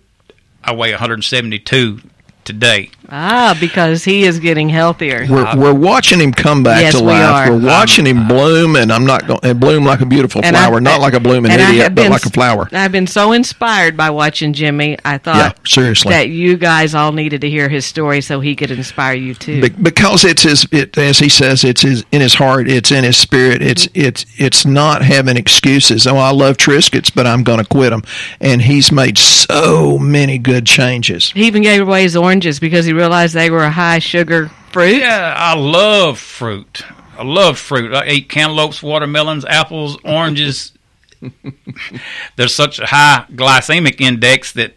I 0.65 0.75
weigh 0.75 0.91
172 0.91 2.01
today. 2.49 2.91
Ah, 3.11 3.57
because 3.59 4.05
he 4.05 4.25
is 4.25 4.39
getting 4.39 4.69
healthier. 4.69 5.27
We're, 5.31 5.57
we're 5.57 5.73
watching 5.75 6.21
him 6.21 6.31
come 6.33 6.63
back 6.63 6.83
Yes, 6.83 6.95
to 6.99 7.01
we 7.01 7.13
life. 7.13 7.49
are. 7.49 7.53
We're 7.53 7.67
watching 7.67 8.05
him 8.05 8.29
bloom, 8.29 8.77
and 8.77 8.93
I'm 8.93 9.07
not 9.07 9.27
going 9.27 9.41
and 9.43 9.59
bloom 9.59 9.85
like 9.87 10.01
a 10.03 10.07
beautiful 10.07 10.43
And 10.45 10.55
I- 10.55 10.67
flower, 10.67 10.81
not 10.81 11.01
like 11.01 11.15
a 11.15 11.21
blooming 11.21 11.51
idiot, 11.53 11.69
have 11.77 11.95
but 11.95 12.11
like 12.11 12.27
a 12.27 12.31
flower. 12.31 12.69
I've 12.73 12.93
been 12.93 13.07
so 13.07 13.33
inspired 13.33 13.97
by 13.97 14.11
watching 14.11 14.53
Jimmy. 14.53 14.99
I 15.07 15.17
thought 15.17 15.37
Yeah, 15.37 15.53
seriously. 15.67 16.11
that 16.11 16.29
you 16.29 16.59
guys 16.59 16.95
all 16.95 17.13
needed 17.13 17.41
to 17.41 17.49
hear 17.51 17.71
his 17.71 17.87
story 17.87 18.21
so 18.21 18.41
he 18.41 18.55
could 18.55 18.71
inspire 18.71 19.15
you 19.15 19.35
too. 19.35 19.63
Be- 19.63 19.69
because 19.71 20.25
it's 20.27 20.43
his, 20.43 20.67
it, 20.71 20.99
as 20.99 21.19
he 21.19 21.31
says, 21.31 21.65
it's 21.65 21.81
his 21.81 22.05
in 22.13 22.21
his 22.21 22.35
heart, 22.35 22.69
it's 22.69 22.93
in 22.93 23.05
his 23.05 23.17
spirit. 23.17 23.63
It's 23.63 23.79
Mm-hmm. 23.89 24.01
it's 24.07 24.27
it's 24.37 24.67
not 24.67 25.03
having 25.03 25.37
excuses. 25.37 26.07
Oh, 26.07 26.17
I 26.19 26.31
love 26.31 26.57
Triscuits, 26.59 27.15
but 27.15 27.27
I'm 27.27 27.43
going 27.45 27.59
to 27.61 27.65
quit 27.65 27.91
them. 27.91 28.03
And 28.41 28.61
he's 28.61 28.91
made 28.93 29.17
so 29.17 29.99
many 29.99 30.37
good 30.39 30.67
changes. 30.67 31.31
he 31.31 31.47
even 31.47 31.63
gave 31.63 31.81
away 31.81 32.03
his 32.03 32.17
oranges 32.17 32.59
because 32.61 32.85
he 32.87 32.93
realized 32.99 33.35
they 33.35 33.51
were 33.51 33.65
a 33.65 33.71
high 33.71 34.01
sugar 34.01 34.49
fruit. 34.73 34.99
Yeah, 34.99 35.35
I 35.37 35.55
love 35.55 36.19
fruit. 36.19 36.83
I 37.17 37.25
love 37.25 37.59
fruit. 37.59 37.95
I 37.95 38.07
eat 38.09 38.29
cantaloupes, 38.29 38.83
watermelons, 38.83 39.45
apples, 39.45 39.99
oranges. 40.05 40.73
There's 42.37 42.55
such 42.55 42.79
a 42.79 42.87
high 42.87 43.25
glycemic 43.31 44.01
index 44.01 44.53
that 44.53 44.75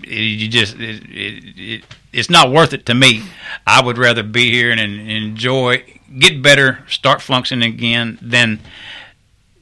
you 0.00 0.48
just 0.48 0.76
it, 0.76 1.02
it, 1.10 1.58
it, 1.58 1.84
it's 2.12 2.30
not 2.30 2.50
worth 2.50 2.72
it 2.72 2.86
to 2.86 2.94
me. 2.94 3.22
I 3.66 3.82
would 3.82 3.98
rather 3.98 4.22
be 4.22 4.50
here 4.52 4.70
and, 4.70 4.80
and 4.80 5.10
enjoy, 5.10 5.84
get 6.18 6.42
better, 6.42 6.84
start 6.88 7.20
functioning 7.20 7.72
again 7.72 8.18
than 8.22 8.60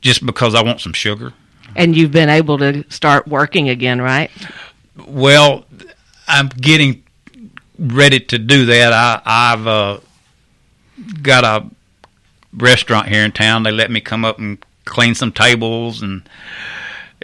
just 0.01 0.25
because 0.27 0.55
I 0.55 0.63
want 0.63 0.81
some 0.81 0.93
sugar. 0.93 1.33
And 1.77 1.97
you've 1.97 2.13
been 2.13 2.29
able 2.29 2.59
to 2.59 2.85
start 2.91 3.27
working 3.27 3.69
again, 3.69 4.01
right? 4.01 4.31
Well, 5.07 5.65
I'm 6.29 6.49
getting 6.49 7.04
ready 7.79 8.21
to 8.21 8.39
do 8.39 8.67
that. 8.67 8.93
I, 8.93 9.21
I've 9.25 9.67
uh, 9.67 10.01
got 11.23 11.45
a 11.45 11.67
restaurant 12.53 13.09
here 13.09 13.25
in 13.25 13.33
town. 13.33 13.63
They 13.63 13.73
let 13.73 13.91
me 13.91 14.01
come 14.01 14.25
up 14.25 14.39
and 14.39 14.65
clean 14.85 15.15
some 15.15 15.33
tables, 15.33 16.03
and 16.03 16.29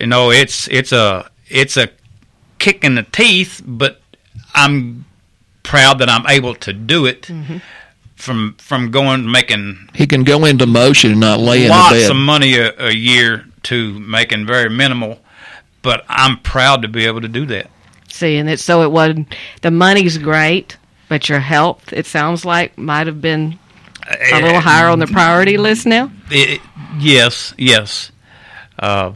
you 0.00 0.06
know, 0.06 0.30
it's 0.30 0.68
it's 0.68 0.92
a 0.92 1.30
it's 1.48 1.76
a 1.76 1.90
kick 2.58 2.84
in 2.84 2.94
the 2.94 3.02
teeth, 3.02 3.62
but 3.64 4.00
I'm 4.54 5.04
proud 5.62 5.98
that 5.98 6.08
I'm 6.08 6.26
able 6.26 6.54
to 6.56 6.72
do 6.72 7.06
it. 7.06 7.30
From 8.16 8.54
from 8.58 8.90
going 8.90 9.30
making 9.30 9.88
He 9.94 10.06
can 10.06 10.24
go 10.24 10.44
into 10.44 10.66
motion 10.66 11.12
and 11.12 11.20
not 11.20 11.40
lay 11.40 11.62
in 11.62 11.68
the 11.68 11.70
lots 11.70 12.08
of 12.08 12.16
money 12.16 12.54
a, 12.58 12.74
a 12.78 12.92
year 12.92 13.46
to 13.62 13.98
making 13.98 14.44
very 14.44 14.68
minimal, 14.68 15.20
but 15.80 16.04
I'm 16.06 16.38
proud 16.40 16.82
to 16.82 16.88
be 16.88 17.06
able 17.06 17.22
to 17.22 17.28
do 17.28 17.46
that. 17.46 17.70
See, 18.10 18.36
and 18.36 18.50
it's 18.50 18.62
so 18.62 18.82
it 18.82 18.90
wasn't 18.90 19.34
the 19.62 19.70
money's 19.70 20.18
great, 20.18 20.76
but 21.08 21.28
your 21.28 21.40
health, 21.40 21.92
it 21.92 22.06
sounds 22.06 22.44
like, 22.44 22.76
might 22.76 23.06
have 23.06 23.20
been 23.20 23.58
a 24.06 24.34
little 24.34 24.56
eh, 24.56 24.60
higher 24.60 24.88
on 24.88 24.98
the 24.98 25.06
eh, 25.06 25.12
priority 25.12 25.56
list 25.56 25.86
now. 25.86 26.10
It, 26.30 26.60
yes, 26.98 27.54
yes. 27.56 28.12
Uh, 28.78 29.12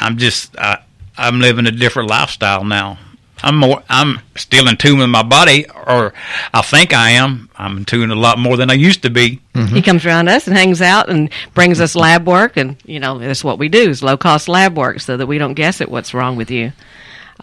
I'm 0.00 0.18
just 0.18 0.56
I, 0.58 0.82
I'm 1.16 1.40
living 1.40 1.66
a 1.66 1.70
different 1.70 2.10
lifestyle 2.10 2.64
now. 2.64 2.98
I'm 3.42 3.56
more 3.56 3.82
I'm 3.88 4.20
still 4.36 4.68
in 4.68 4.76
tune 4.76 4.98
with 4.98 5.10
my 5.10 5.22
body, 5.22 5.66
or 5.86 6.12
I 6.52 6.62
think 6.62 6.92
I 6.92 7.10
am. 7.10 7.48
I'm 7.56 7.78
in 7.78 7.84
tune 7.84 8.10
a 8.10 8.16
lot 8.16 8.38
more 8.38 8.56
than 8.56 8.70
I 8.70 8.74
used 8.74 9.02
to 9.02 9.10
be. 9.10 9.40
Mm-hmm. 9.54 9.74
He 9.76 9.82
comes 9.82 10.04
around 10.04 10.28
us 10.28 10.46
and 10.46 10.56
hangs 10.56 10.82
out 10.82 11.08
and 11.08 11.30
brings 11.54 11.80
us 11.80 11.94
lab 11.94 12.26
work, 12.26 12.56
and 12.56 12.76
you 12.84 12.98
know 12.98 13.18
that's 13.18 13.44
what 13.44 13.58
we 13.58 13.68
do 13.68 13.90
is 13.90 14.02
low 14.02 14.16
cost 14.16 14.48
lab 14.48 14.76
work, 14.76 15.00
so 15.00 15.16
that 15.16 15.26
we 15.26 15.38
don't 15.38 15.54
guess 15.54 15.80
at 15.80 15.90
what's 15.90 16.14
wrong 16.14 16.36
with 16.36 16.50
you. 16.50 16.72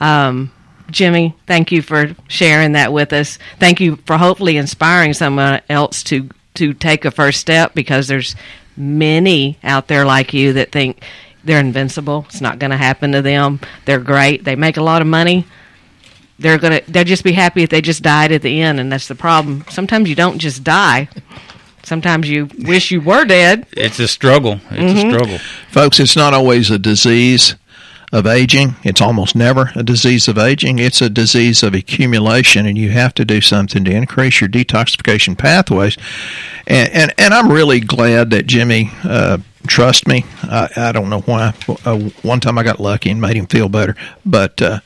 Um, 0.01 0.51
Jimmy, 0.91 1.35
thank 1.47 1.71
you 1.71 1.81
for 1.81 2.15
sharing 2.27 2.73
that 2.73 2.93
with 2.93 3.11
us. 3.13 3.37
Thank 3.59 3.79
you 3.79 3.97
for 4.05 4.17
hopefully 4.17 4.57
inspiring 4.57 5.13
someone 5.13 5.61
else 5.69 6.03
to 6.03 6.29
to 6.55 6.73
take 6.73 7.03
a 7.05 7.11
first 7.11 7.41
step 7.41 7.73
because 7.73 8.07
there's 8.07 8.35
many 8.77 9.57
out 9.63 9.87
there 9.87 10.05
like 10.05 10.33
you 10.33 10.53
that 10.53 10.71
think 10.71 11.03
they're 11.43 11.59
invincible. 11.59 12.25
It's 12.29 12.39
not 12.41 12.59
going 12.59 12.71
to 12.71 12.77
happen 12.77 13.11
to 13.11 13.21
them. 13.21 13.59
They're 13.85 13.99
great. 13.99 14.43
They 14.45 14.55
make 14.55 14.77
a 14.77 14.83
lot 14.83 15.01
of 15.01 15.07
money. 15.07 15.45
They're 16.39 16.57
gonna. 16.57 16.81
They'll 16.87 17.05
just 17.05 17.23
be 17.23 17.31
happy 17.31 17.63
if 17.63 17.69
they 17.69 17.79
just 17.79 18.03
died 18.03 18.33
at 18.33 18.41
the 18.41 18.61
end, 18.61 18.79
and 18.79 18.91
that's 18.91 19.07
the 19.07 19.15
problem. 19.15 19.63
Sometimes 19.69 20.09
you 20.09 20.15
don't 20.15 20.37
just 20.37 20.65
die. 20.65 21.07
Sometimes 21.83 22.27
you 22.29 22.49
wish 22.59 22.91
you 22.91 22.99
were 22.99 23.23
dead. 23.23 23.65
It's 23.71 23.99
a 23.99 24.07
struggle. 24.07 24.59
It's 24.71 25.03
a 25.03 25.09
struggle. 25.11 25.37
Folks, 25.69 25.99
it's 25.99 26.15
not 26.17 26.33
always 26.33 26.71
a 26.71 26.79
disease 26.79 27.55
of 28.15 28.25
aging. 28.25 28.75
It's 28.83 29.01
almost 29.01 29.35
never 29.35 29.71
a 29.75 29.83
disease 29.83 30.29
of 30.29 30.37
aging. 30.37 30.79
It's 30.79 31.01
a 31.01 31.09
disease 31.09 31.63
of 31.63 31.73
accumulation, 31.73 32.65
and 32.65 32.77
you 32.77 32.91
have 32.91 33.13
to 33.15 33.25
do 33.25 33.41
something 33.41 33.83
to 33.83 33.91
increase 33.91 34.39
your 34.39 34.49
detoxification 34.49 35.37
pathways. 35.37 35.97
And 36.65 36.89
and, 36.93 37.13
and 37.17 37.33
I'm 37.33 37.51
really 37.51 37.79
glad 37.79 38.31
that 38.31 38.47
Jimmy. 38.47 38.91
Uh, 39.03 39.39
Trust 39.67 40.07
me, 40.07 40.23
I, 40.43 40.69
I 40.75 40.91
don't 40.91 41.09
know 41.09 41.21
why. 41.21 41.51
Uh, 41.85 41.97
one 42.21 42.39
time 42.39 42.59
I 42.59 42.61
got 42.61 42.79
lucky 42.79 43.09
and 43.09 43.19
made 43.19 43.35
him 43.35 43.47
feel 43.47 43.67
better, 43.67 43.95
but 44.23 44.61
uh, 44.61 44.79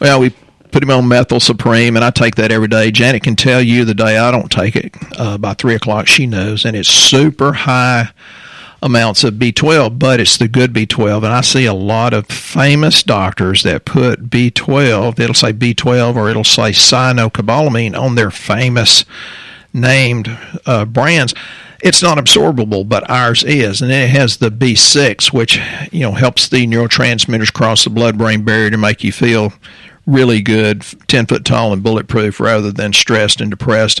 well, 0.00 0.18
we 0.18 0.34
put 0.72 0.82
him 0.82 0.90
on 0.90 1.06
methyl 1.06 1.38
supreme, 1.38 1.94
and 1.94 2.04
I 2.04 2.10
take 2.10 2.34
that 2.34 2.50
every 2.50 2.66
day. 2.66 2.90
Janet 2.90 3.22
can 3.22 3.36
tell 3.36 3.62
you 3.62 3.84
the 3.84 3.94
day 3.94 4.18
I 4.18 4.32
don't 4.32 4.50
take 4.50 4.74
it 4.74 4.92
uh, 5.16 5.38
by 5.38 5.54
three 5.54 5.76
o'clock. 5.76 6.08
She 6.08 6.26
knows, 6.26 6.64
and 6.64 6.76
it's 6.76 6.88
super 6.88 7.52
high 7.52 8.08
amounts 8.82 9.22
of 9.22 9.34
B12, 9.34 9.98
but 9.98 10.18
it's 10.20 10.36
the 10.36 10.48
good 10.48 10.72
B12. 10.72 11.18
And 11.18 11.26
I 11.26 11.40
see 11.40 11.64
a 11.64 11.72
lot 11.72 12.12
of 12.12 12.26
famous 12.26 13.02
doctors 13.02 13.62
that 13.62 13.84
put 13.84 14.28
B12, 14.28 15.20
it'll 15.20 15.34
say 15.34 15.52
B12 15.52 16.16
or 16.16 16.28
it'll 16.28 16.44
say 16.44 16.70
cyanocobalamin 16.70 17.96
on 17.98 18.16
their 18.16 18.30
famous 18.30 19.04
named 19.72 20.36
uh, 20.66 20.84
brands. 20.84 21.34
It's 21.82 22.02
not 22.02 22.18
absorbable, 22.18 22.88
but 22.88 23.08
ours 23.10 23.42
is, 23.42 23.82
and 23.82 23.90
it 23.90 24.10
has 24.10 24.36
the 24.36 24.50
B6, 24.50 25.32
which 25.32 25.60
you 25.90 26.00
know 26.00 26.12
helps 26.12 26.48
the 26.48 26.66
neurotransmitters 26.66 27.52
cross 27.52 27.82
the 27.84 27.90
blood-brain 27.90 28.44
barrier 28.44 28.70
to 28.70 28.76
make 28.76 29.02
you 29.02 29.10
feel 29.10 29.52
really 30.06 30.40
good, 30.42 30.84
ten 31.08 31.26
foot 31.26 31.44
tall 31.44 31.72
and 31.72 31.82
bulletproof, 31.82 32.38
rather 32.38 32.70
than 32.70 32.92
stressed 32.92 33.40
and 33.40 33.50
depressed. 33.50 34.00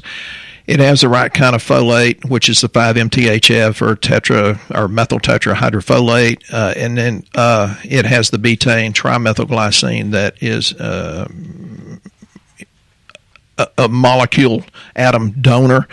It 0.66 0.78
has 0.80 1.00
the 1.00 1.08
right 1.08 1.32
kind 1.32 1.54
of 1.56 1.62
folate, 1.62 2.28
which 2.28 2.48
is 2.48 2.60
the 2.60 2.68
5-MTHF 2.68 3.82
or 3.82 3.96
tetra 3.96 4.58
or 4.74 4.88
methyl 4.88 5.18
tetrahydrofolate, 5.18 6.52
uh, 6.52 6.74
and 6.76 6.96
then 6.96 7.24
uh, 7.34 7.76
it 7.84 8.06
has 8.06 8.30
the 8.30 8.38
betaine 8.38 8.92
trimethylglycine 8.92 10.12
that 10.12 10.40
is 10.40 10.72
uh, 10.74 11.28
a, 13.58 13.68
a 13.78 13.88
molecule 13.88 14.64
atom 14.94 15.32
donor 15.32 15.88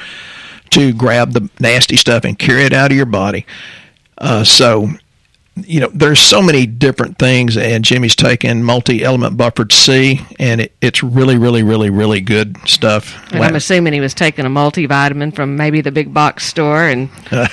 to 0.69 0.93
grab 0.93 1.31
the 1.31 1.49
nasty 1.59 1.97
stuff 1.97 2.23
and 2.23 2.37
carry 2.37 2.63
it 2.63 2.73
out 2.73 2.91
of 2.91 2.97
your 2.97 3.05
body. 3.05 3.45
Uh, 4.17 4.43
so 4.43 4.89
you 5.55 5.79
know, 5.79 5.89
there's 5.93 6.19
so 6.19 6.41
many 6.41 6.65
different 6.65 7.17
things, 7.17 7.57
and 7.57 7.83
Jimmy's 7.83 8.15
taken 8.15 8.63
multi-element 8.63 9.37
buffered 9.37 9.71
C, 9.71 10.21
and 10.39 10.61
it, 10.61 10.75
it's 10.81 11.03
really, 11.03 11.37
really, 11.37 11.63
really, 11.63 11.89
really 11.89 12.21
good 12.21 12.57
stuff. 12.65 13.15
And 13.33 13.43
I'm 13.43 13.55
assuming 13.55 13.93
he 13.93 13.99
was 13.99 14.13
taking 14.13 14.45
a 14.45 14.49
multivitamin 14.49 15.35
from 15.35 15.55
maybe 15.55 15.81
the 15.81 15.91
big 15.91 16.13
box 16.13 16.45
store, 16.45 16.87
and 16.87 17.09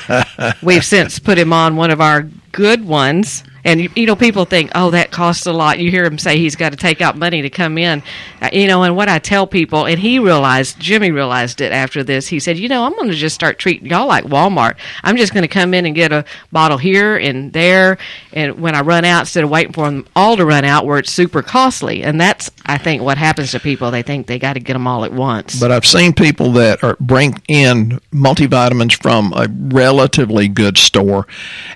we've 0.62 0.84
since 0.84 1.18
put 1.18 1.38
him 1.38 1.52
on 1.52 1.76
one 1.76 1.90
of 1.90 2.00
our 2.00 2.22
good 2.52 2.86
ones 2.86 3.42
and 3.66 3.90
you, 3.96 4.06
know, 4.06 4.14
people 4.14 4.44
think, 4.44 4.70
oh, 4.76 4.90
that 4.90 5.10
costs 5.10 5.44
a 5.44 5.52
lot. 5.52 5.80
You 5.80 5.90
hear 5.90 6.04
him 6.04 6.18
say 6.18 6.38
he's 6.38 6.54
got 6.54 6.70
to 6.70 6.76
take 6.76 7.00
out 7.00 7.18
money 7.18 7.42
to 7.42 7.50
come 7.50 7.76
in, 7.76 8.00
uh, 8.40 8.48
you 8.52 8.68
know. 8.68 8.84
And 8.84 8.94
what 8.94 9.08
I 9.08 9.18
tell 9.18 9.46
people, 9.46 9.86
and 9.86 9.98
he 9.98 10.20
realized, 10.20 10.78
Jimmy 10.78 11.10
realized 11.10 11.60
it 11.60 11.72
after 11.72 12.04
this. 12.04 12.28
He 12.28 12.38
said, 12.38 12.58
you 12.58 12.68
know, 12.68 12.84
I'm 12.84 12.94
going 12.94 13.08
to 13.08 13.14
just 13.14 13.34
start 13.34 13.58
treating 13.58 13.88
y'all 13.88 14.06
like 14.06 14.24
Walmart. 14.24 14.76
I'm 15.02 15.16
just 15.16 15.34
going 15.34 15.42
to 15.42 15.48
come 15.48 15.74
in 15.74 15.84
and 15.84 15.96
get 15.96 16.12
a 16.12 16.24
bottle 16.52 16.78
here 16.78 17.16
and 17.16 17.52
there, 17.52 17.98
and 18.32 18.60
when 18.60 18.76
I 18.76 18.82
run 18.82 19.04
out, 19.04 19.22
instead 19.22 19.42
of 19.42 19.50
waiting 19.50 19.72
for 19.72 19.86
them 19.86 20.06
all 20.14 20.36
to 20.36 20.46
run 20.46 20.64
out, 20.64 20.86
where 20.86 20.98
it's 20.98 21.10
super 21.10 21.42
costly. 21.42 22.04
And 22.04 22.20
that's, 22.20 22.50
I 22.66 22.78
think, 22.78 23.02
what 23.02 23.18
happens 23.18 23.50
to 23.50 23.58
people. 23.58 23.90
They 23.90 24.02
think 24.02 24.28
they 24.28 24.38
got 24.38 24.52
to 24.52 24.60
get 24.60 24.74
them 24.74 24.86
all 24.86 25.04
at 25.04 25.12
once. 25.12 25.58
But 25.58 25.72
I've 25.72 25.84
seen 25.84 26.12
people 26.12 26.52
that 26.52 26.84
are 26.84 26.96
bring 27.00 27.42
in 27.48 28.00
multivitamins 28.12 29.02
from 29.02 29.32
a 29.32 29.48
relatively 29.50 30.46
good 30.46 30.78
store, 30.78 31.26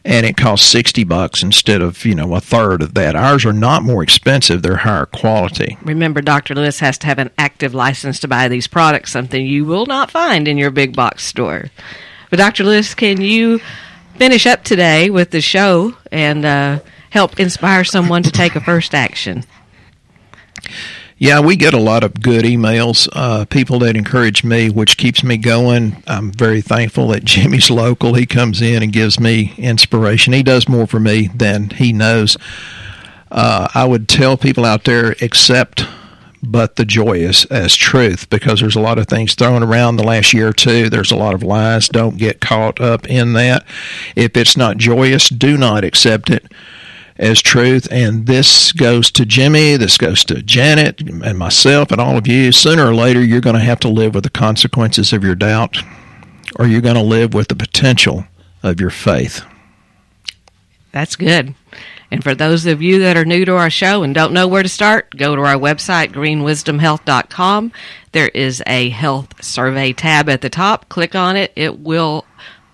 and 0.05 0.25
it 0.25 0.37
costs 0.37 0.71
sixty 0.71 1.03
bucks 1.03 1.43
instead 1.43 1.80
instead 1.81 2.01
of 2.01 2.05
you 2.05 2.15
know 2.15 2.35
a 2.35 2.41
third 2.41 2.83
of 2.83 2.95
that. 2.95 3.17
Ours 3.17 3.45
are 3.45 3.53
not 3.53 3.83
more 3.83 4.03
expensive; 4.03 4.63
they're 4.63 4.77
higher 4.77 5.07
quality. 5.07 5.79
Remember, 5.83 6.21
Dr. 6.21 6.55
Lewis 6.55 6.81
has 6.81 6.99
to 6.99 7.07
have 7.07 7.19
an 7.19 7.31
active 7.39 7.75
license 7.75 8.21
to 8.21 8.29
buy 8.29 8.49
these 8.49 8.67
products, 8.67 9.13
something 9.13 9.45
you 9.45 9.65
will 9.65 9.87
not 9.87 10.11
find 10.11 10.47
in 10.47 10.59
your 10.59 10.71
big 10.71 10.95
box 10.95 11.25
store. 11.25 11.71
But 12.29 12.39
Dr. 12.39 12.65
Lewis, 12.65 12.95
can 12.95 13.21
you 13.21 13.61
finish 14.17 14.47
up 14.47 14.63
today 14.63 15.11
with 15.11 15.31
the 15.31 15.41
show 15.41 15.97
and 16.13 16.45
uh, 16.45 16.81
help 17.11 17.41
inspire 17.41 17.85
someone 17.85 18.23
to 18.23 18.31
take 18.31 18.55
a 18.55 18.61
first 18.61 18.95
action? 18.95 19.45
Yeah, 21.23 21.41
we 21.41 21.57
get 21.57 21.75
a 21.75 21.79
lot 21.79 22.03
of 22.03 22.23
good 22.23 22.47
emails, 22.47 23.07
uh, 23.13 23.45
people 23.45 23.79
that 23.81 23.95
encourage 23.95 24.43
me, 24.43 24.71
which 24.71 24.97
keeps 24.97 25.23
me 25.23 25.37
going. 25.37 26.03
I'm 26.07 26.33
very 26.33 26.63
thankful 26.63 27.09
that 27.09 27.25
Jimmy's 27.27 27.71
local. 27.71 28.15
He 28.15 28.25
comes 28.25 28.63
in 28.63 28.83
and 28.83 28.91
gives 28.91 29.21
me 29.21 29.53
inspiration. 29.59 30.33
He 30.33 30.43
does 30.43 30.67
more 30.67 30.87
for 30.87 30.99
me 30.99 31.29
than 31.35 31.69
he 31.69 31.93
knows. 31.93 32.39
Uh, 33.31 33.69
I 33.75 33.85
would 33.85 34.09
tell 34.09 34.39
people 34.39 34.65
out 34.65 34.85
there, 34.85 35.15
accept 35.21 35.87
but 36.43 36.77
the 36.77 36.87
joyous 36.87 37.45
as 37.45 37.77
truth 37.77 38.31
because 38.31 38.61
there's 38.61 38.75
a 38.75 38.81
lot 38.81 38.97
of 38.97 39.07
things 39.07 39.35
thrown 39.35 39.63
around 39.63 39.97
the 39.97 40.05
last 40.05 40.33
year 40.33 40.49
or 40.49 40.53
two. 40.55 40.89
There's 40.89 41.13
a 41.13 41.17
lot 41.17 41.35
of 41.35 41.43
lies. 41.43 41.91
Don't 41.91 42.17
get 42.17 42.41
caught 42.41 42.81
up 42.81 43.07
in 43.11 43.35
that. 43.35 43.67
If 44.17 44.39
it's 44.39 44.57
not 44.57 44.79
joyous, 44.79 45.29
do 45.29 45.59
not 45.59 45.85
accept 45.85 46.31
it 46.31 46.51
as 47.21 47.41
truth. 47.41 47.87
And 47.91 48.27
this 48.27 48.73
goes 48.73 49.11
to 49.13 49.25
Jimmy, 49.25 49.77
this 49.77 49.97
goes 49.97 50.25
to 50.25 50.43
Janet 50.43 51.01
and 51.01 51.39
myself 51.39 51.93
and 51.93 52.01
all 52.01 52.17
of 52.17 52.27
you. 52.27 52.51
Sooner 52.51 52.89
or 52.89 52.95
later, 52.95 53.23
you're 53.23 53.41
going 53.41 53.55
to 53.55 53.61
have 53.61 53.81
to 53.81 53.89
live 53.89 54.15
with 54.15 54.25
the 54.25 54.31
consequences 54.31 55.13
of 55.13 55.23
your 55.23 55.37
doubt, 55.37 55.77
or 56.59 56.67
you're 56.67 56.81
going 56.81 56.97
to 56.97 57.03
live 57.03 57.35
with 57.35 57.49
the 57.49 57.55
potential 57.55 58.25
of 58.63 58.81
your 58.81 58.91
faith. 58.91 59.45
That's 60.93 61.15
good. 61.15 61.55
And 62.11 62.25
for 62.25 62.35
those 62.35 62.67
of 62.67 62.83
you 62.83 62.99
that 63.01 63.17
are 63.17 63.25
new 63.25 63.45
to 63.45 63.57
our 63.57 63.71
show 63.71 64.03
and 64.03 64.13
don't 64.13 64.33
know 64.33 64.49
where 64.49 64.65
to 64.65 64.69
start, 64.69 65.17
go 65.17 65.37
to 65.37 65.43
our 65.43 65.55
website, 65.55 66.09
greenwisdomhealth.com. 66.09 67.71
There 68.11 68.29
is 68.29 68.61
a 68.67 68.89
health 68.89 69.45
survey 69.45 69.93
tab 69.93 70.29
at 70.29 70.41
the 70.41 70.51
top. 70.51 70.89
Click 70.89 71.15
on 71.15 71.37
it. 71.37 71.53
It 71.55 71.79
will 71.79 72.25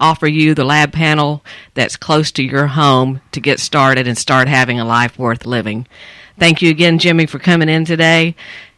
offer 0.00 0.26
you 0.26 0.54
the 0.54 0.64
lab 0.64 0.92
panel 0.92 1.44
that's 1.74 1.96
close 1.96 2.30
to 2.32 2.42
your 2.42 2.66
home 2.68 3.20
to 3.32 3.40
get 3.40 3.60
started 3.60 4.06
and 4.06 4.16
start 4.16 4.48
having 4.48 4.78
a 4.78 4.84
life 4.84 5.18
worth 5.18 5.46
living. 5.46 5.86
Thank 6.38 6.62
you 6.62 6.70
again, 6.70 6.98
Jimmy, 6.98 7.26
for 7.26 7.38
coming 7.38 7.68
in 7.68 7.84
today. 7.84 8.34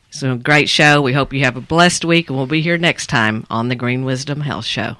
It's 0.09 0.23
a 0.23 0.37
great 0.37 0.69
show. 0.69 1.03
We 1.03 1.13
hope 1.13 1.33
you 1.33 1.45
have 1.45 1.57
a 1.57 1.61
blessed 1.61 2.05
week, 2.05 2.29
and 2.29 2.37
we'll 2.37 2.47
be 2.47 2.63
here 2.63 2.79
next 2.79 3.09
time 3.09 3.47
on 3.51 3.69
the 3.69 3.75
Green 3.75 4.05
Wisdom 4.05 4.41
Health 4.41 4.65
Show. 4.65 4.97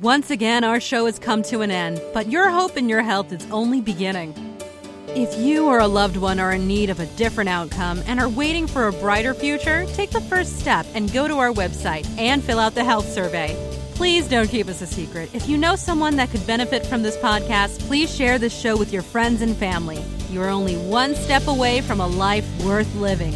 Once 0.00 0.30
again, 0.30 0.64
our 0.64 0.80
show 0.80 1.06
has 1.06 1.18
come 1.18 1.42
to 1.44 1.62
an 1.62 1.70
end, 1.70 2.02
but 2.12 2.28
your 2.30 2.50
hope 2.50 2.76
in 2.76 2.88
your 2.88 3.00
health 3.00 3.32
is 3.32 3.46
only 3.50 3.80
beginning. 3.80 4.34
If 5.16 5.38
you 5.38 5.66
or 5.66 5.78
a 5.78 5.86
loved 5.86 6.16
one 6.16 6.40
are 6.40 6.50
in 6.50 6.66
need 6.66 6.90
of 6.90 6.98
a 6.98 7.06
different 7.06 7.48
outcome 7.48 8.02
and 8.08 8.18
are 8.18 8.28
waiting 8.28 8.66
for 8.66 8.88
a 8.88 8.92
brighter 8.92 9.32
future, 9.32 9.86
take 9.94 10.10
the 10.10 10.20
first 10.22 10.58
step 10.58 10.86
and 10.92 11.12
go 11.12 11.28
to 11.28 11.38
our 11.38 11.52
website 11.52 12.04
and 12.18 12.42
fill 12.42 12.58
out 12.58 12.74
the 12.74 12.82
health 12.82 13.08
survey. 13.08 13.56
Please 13.94 14.26
don't 14.26 14.48
keep 14.48 14.66
us 14.66 14.82
a 14.82 14.88
secret. 14.88 15.30
If 15.32 15.48
you 15.48 15.56
know 15.56 15.76
someone 15.76 16.16
that 16.16 16.32
could 16.32 16.44
benefit 16.48 16.84
from 16.84 17.04
this 17.04 17.16
podcast, 17.18 17.78
please 17.86 18.12
share 18.12 18.40
this 18.40 18.58
show 18.58 18.76
with 18.76 18.92
your 18.92 19.02
friends 19.02 19.40
and 19.40 19.56
family. 19.56 20.04
You 20.30 20.42
are 20.42 20.48
only 20.48 20.76
one 20.76 21.14
step 21.14 21.46
away 21.46 21.80
from 21.80 22.00
a 22.00 22.08
life 22.08 22.64
worth 22.64 22.92
living. 22.96 23.34